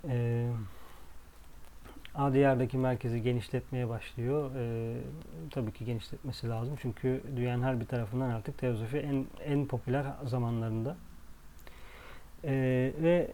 Ee, 0.08 0.48
Adiyar'daki 2.18 2.78
merkezi 2.78 3.22
genişletmeye 3.22 3.88
başlıyor. 3.88 4.50
Ee, 4.56 4.96
tabii 5.50 5.72
ki 5.72 5.84
genişletmesi 5.84 6.48
lazım. 6.48 6.78
Çünkü 6.82 7.22
dünyanın 7.36 7.62
her 7.62 7.80
bir 7.80 7.86
tarafından 7.86 8.30
artık 8.30 8.58
teozofi 8.58 8.96
en, 8.96 9.26
en 9.44 9.66
popüler 9.66 10.04
zamanlarında. 10.24 10.96
Ee, 12.44 12.92
ve 13.02 13.30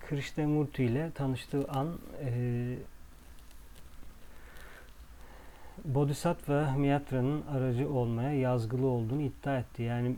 Krishnamurti 0.00 0.84
ile 0.84 1.10
tanıştığı 1.14 1.68
an 1.68 1.98
e, 2.24 2.30
Bodhisattva 5.84 6.70
Miyatra'nın 6.76 7.42
aracı 7.46 7.92
olmaya 7.92 8.32
yazgılı 8.32 8.86
olduğunu 8.86 9.22
iddia 9.22 9.58
etti. 9.58 9.82
Yani 9.82 10.16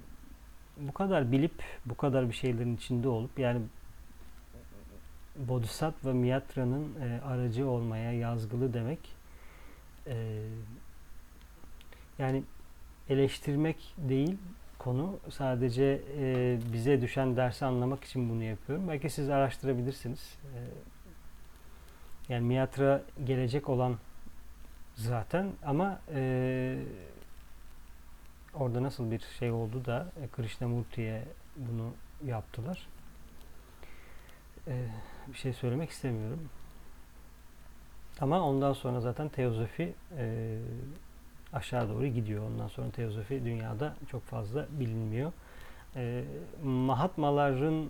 bu 0.76 0.92
kadar 0.92 1.32
bilip 1.32 1.62
bu 1.86 1.96
kadar 1.96 2.28
bir 2.28 2.34
şeylerin 2.34 2.76
içinde 2.76 3.08
olup 3.08 3.38
yani 3.38 3.60
Bodhisattva 5.48 6.12
Miyatra'nın 6.12 6.94
e, 7.00 7.20
aracı 7.20 7.68
olmaya 7.68 8.12
yazgılı 8.12 8.74
demek 8.74 8.98
e, 10.06 10.42
yani 12.18 12.42
eleştirmek 13.08 13.94
değil 13.98 14.38
konu 14.78 15.18
sadece 15.30 16.02
e, 16.18 16.58
bize 16.72 17.00
düşen 17.00 17.36
dersi 17.36 17.64
anlamak 17.64 18.04
için 18.04 18.30
bunu 18.30 18.42
yapıyorum. 18.42 18.88
Belki 18.88 19.10
siz 19.10 19.30
araştırabilirsiniz. 19.30 20.38
E, 20.54 20.58
yani 22.32 22.46
Miyatra 22.46 23.02
gelecek 23.24 23.68
olan 23.68 23.96
zaten 24.94 25.52
ama 25.64 26.00
e, 26.14 26.78
orada 28.54 28.82
nasıl 28.82 29.10
bir 29.10 29.20
şey 29.38 29.50
oldu 29.50 29.84
da 29.84 30.12
e, 30.22 30.28
Krishnamurti'ye 30.28 31.24
bunu 31.56 31.92
yaptılar. 32.24 32.88
E, 34.66 34.86
bir 35.28 35.38
şey 35.38 35.52
söylemek 35.52 35.90
istemiyorum. 35.90 36.48
Ama 38.20 38.40
ondan 38.40 38.72
sonra 38.72 39.00
zaten 39.00 39.28
teozofi 39.28 39.94
e, 40.18 40.56
aşağı 41.52 41.88
doğru 41.88 42.06
gidiyor. 42.06 42.42
Ondan 42.46 42.68
sonra 42.68 42.90
teozofi 42.90 43.44
dünyada 43.44 43.94
çok 44.10 44.22
fazla 44.22 44.66
bilinmiyor. 44.70 45.32
E, 45.96 46.24
Mahatmaların 46.64 47.86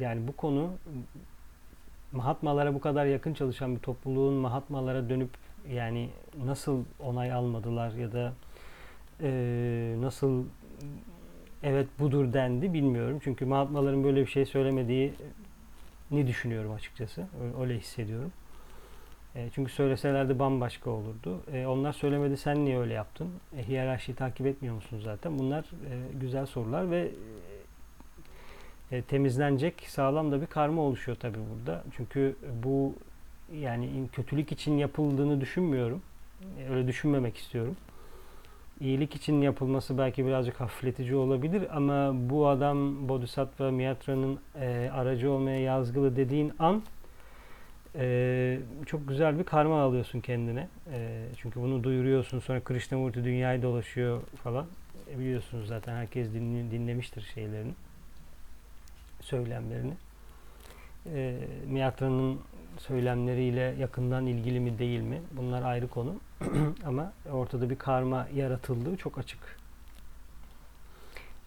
yani 0.00 0.28
bu 0.28 0.36
konu 0.36 0.70
Mahatmalara 2.12 2.74
bu 2.74 2.80
kadar 2.80 3.06
yakın 3.06 3.34
çalışan 3.34 3.76
bir 3.76 3.80
topluluğun 3.80 4.34
Mahatmalara 4.34 5.08
dönüp 5.08 5.30
yani 5.70 6.10
nasıl 6.44 6.84
onay 7.00 7.32
almadılar 7.32 7.92
ya 7.92 8.12
da 8.12 8.32
e, 9.22 9.30
nasıl 10.00 10.44
evet 11.62 11.88
budur 11.98 12.32
dendi 12.32 12.72
bilmiyorum. 12.72 13.20
Çünkü 13.24 13.44
Mahatmaların 13.44 14.04
böyle 14.04 14.20
bir 14.20 14.30
şey 14.30 14.46
söylemediği 14.46 15.14
ni 16.10 16.26
düşünüyorum 16.26 16.72
açıkçası. 16.72 17.26
Öyle 17.60 17.78
hissediyorum. 17.78 18.32
E, 19.34 19.48
çünkü 19.54 19.72
söyleselerdi 19.72 20.38
bambaşka 20.38 20.90
olurdu. 20.90 21.40
E, 21.52 21.66
onlar 21.66 21.92
söylemedi 21.92 22.36
sen 22.36 22.64
niye 22.64 22.78
öyle 22.78 22.94
yaptın? 22.94 23.30
E, 23.56 23.68
hiyerarşiyi 23.68 24.16
takip 24.16 24.46
etmiyor 24.46 24.74
musun 24.74 25.00
zaten? 25.04 25.38
Bunlar 25.38 25.60
e, 25.60 26.18
güzel 26.20 26.46
sorular 26.46 26.90
ve 26.90 27.10
e, 28.92 29.02
temizlenecek 29.02 29.84
sağlam 29.88 30.32
da 30.32 30.40
bir 30.40 30.46
karma 30.46 30.82
oluşuyor 30.82 31.16
tabii 31.20 31.38
burada. 31.54 31.84
Çünkü 31.96 32.36
bu 32.64 32.94
yani 33.54 33.88
kötülük 34.12 34.52
için 34.52 34.78
yapıldığını 34.78 35.40
düşünmüyorum. 35.40 36.02
E, 36.58 36.70
öyle 36.70 36.86
düşünmemek 36.88 37.36
istiyorum. 37.36 37.76
İyilik 38.80 39.16
için 39.16 39.42
yapılması 39.42 39.98
belki 39.98 40.26
birazcık 40.26 40.60
hafifletici 40.60 41.14
olabilir 41.14 41.76
ama 41.76 42.12
bu 42.30 42.48
adam 42.48 43.08
Bodhisattva 43.08 43.70
Miyatra'nın 43.70 44.38
e, 44.60 44.90
aracı 44.92 45.30
olmaya 45.30 45.60
yazgılı 45.60 46.16
dediğin 46.16 46.52
an 46.58 46.82
e, 47.94 48.58
çok 48.86 49.08
güzel 49.08 49.38
bir 49.38 49.44
karma 49.44 49.82
alıyorsun 49.82 50.20
kendine. 50.20 50.68
E, 50.92 51.26
çünkü 51.36 51.60
bunu 51.60 51.84
duyuruyorsun 51.84 52.38
sonra 52.38 52.60
Krishnamurti 52.60 53.24
dünyayı 53.24 53.62
dolaşıyor 53.62 54.22
falan. 54.42 54.66
E, 55.10 55.18
biliyorsunuz 55.18 55.68
zaten 55.68 55.96
herkes 55.96 56.32
dinle, 56.32 56.70
dinlemiştir 56.70 57.30
şeylerini, 57.34 57.72
söylemlerini. 59.20 59.94
E, 61.14 61.38
Miyatra'nın 61.66 62.40
söylemleriyle 62.78 63.74
yakından 63.78 64.26
ilgili 64.26 64.60
mi 64.60 64.78
değil 64.78 65.00
mi? 65.00 65.22
Bunlar 65.32 65.62
ayrı 65.62 65.88
konu. 65.88 66.14
Ama 66.86 67.12
ortada 67.32 67.70
bir 67.70 67.78
karma 67.78 68.28
yaratıldığı 68.34 68.96
çok 68.96 69.18
açık. 69.18 69.60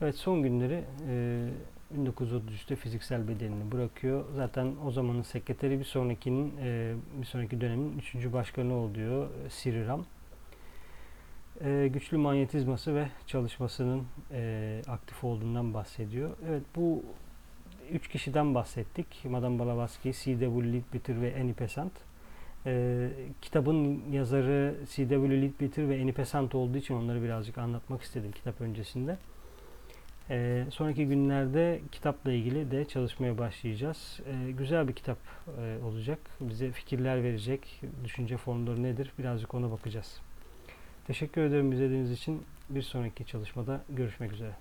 Evet 0.01 0.15
son 0.15 0.43
günleri 0.43 0.83
e, 1.07 1.49
1933'te 1.97 2.75
fiziksel 2.75 3.27
bedenini 3.27 3.71
bırakıyor. 3.71 4.25
Zaten 4.35 4.75
o 4.85 4.91
zamanın 4.91 5.21
sekreteri 5.21 5.79
bir 5.79 5.85
sonrakinin 5.85 6.53
e, 6.61 6.93
bir 7.21 7.25
sonraki 7.25 7.61
dönemin 7.61 7.97
üçüncü 7.97 8.33
başkanı 8.33 8.73
oluyor 8.73 9.29
Siriram. 9.49 10.05
E, 11.61 11.89
güçlü 11.93 12.17
manyetizması 12.17 12.95
ve 12.95 13.07
çalışmasının 13.27 14.03
e, 14.31 14.81
aktif 14.87 15.23
olduğundan 15.23 15.73
bahsediyor. 15.73 16.29
Evet 16.49 16.63
bu 16.75 17.03
üç 17.91 18.07
kişiden 18.07 18.55
bahsettik. 18.55 19.25
Madame 19.25 19.59
Blavatsky, 19.59 20.13
C.W. 20.13 20.73
Leadbeater 20.73 21.21
ve 21.21 21.35
Annie 21.39 21.59
Besant. 21.59 21.93
Ee, 22.65 23.09
kitabın 23.41 24.11
yazarı 24.11 24.75
C.W. 24.95 25.41
Leadbeater 25.41 25.89
ve 25.89 26.01
Annie 26.01 26.17
Besant 26.17 26.55
olduğu 26.55 26.77
için 26.77 26.95
onları 26.95 27.23
birazcık 27.23 27.57
anlatmak 27.57 28.01
istedim 28.01 28.31
kitap 28.31 28.61
öncesinde. 28.61 29.17
Ee, 30.29 30.65
sonraki 30.69 31.07
günlerde 31.07 31.81
kitapla 31.91 32.31
ilgili 32.31 32.71
de 32.71 32.85
çalışmaya 32.85 33.37
başlayacağız. 33.37 34.19
Ee, 34.27 34.51
güzel 34.51 34.87
bir 34.87 34.93
kitap 34.93 35.17
e, 35.59 35.83
olacak. 35.83 36.19
Bize 36.41 36.71
fikirler 36.71 37.23
verecek. 37.23 37.81
Düşünce 38.03 38.37
formları 38.37 38.83
nedir? 38.83 39.11
Birazcık 39.19 39.53
ona 39.53 39.71
bakacağız. 39.71 40.21
Teşekkür 41.07 41.41
ederim 41.41 41.71
izlediğiniz 41.71 42.11
için. 42.11 42.43
Bir 42.69 42.81
sonraki 42.81 43.25
çalışmada 43.25 43.81
görüşmek 43.89 44.33
üzere. 44.33 44.53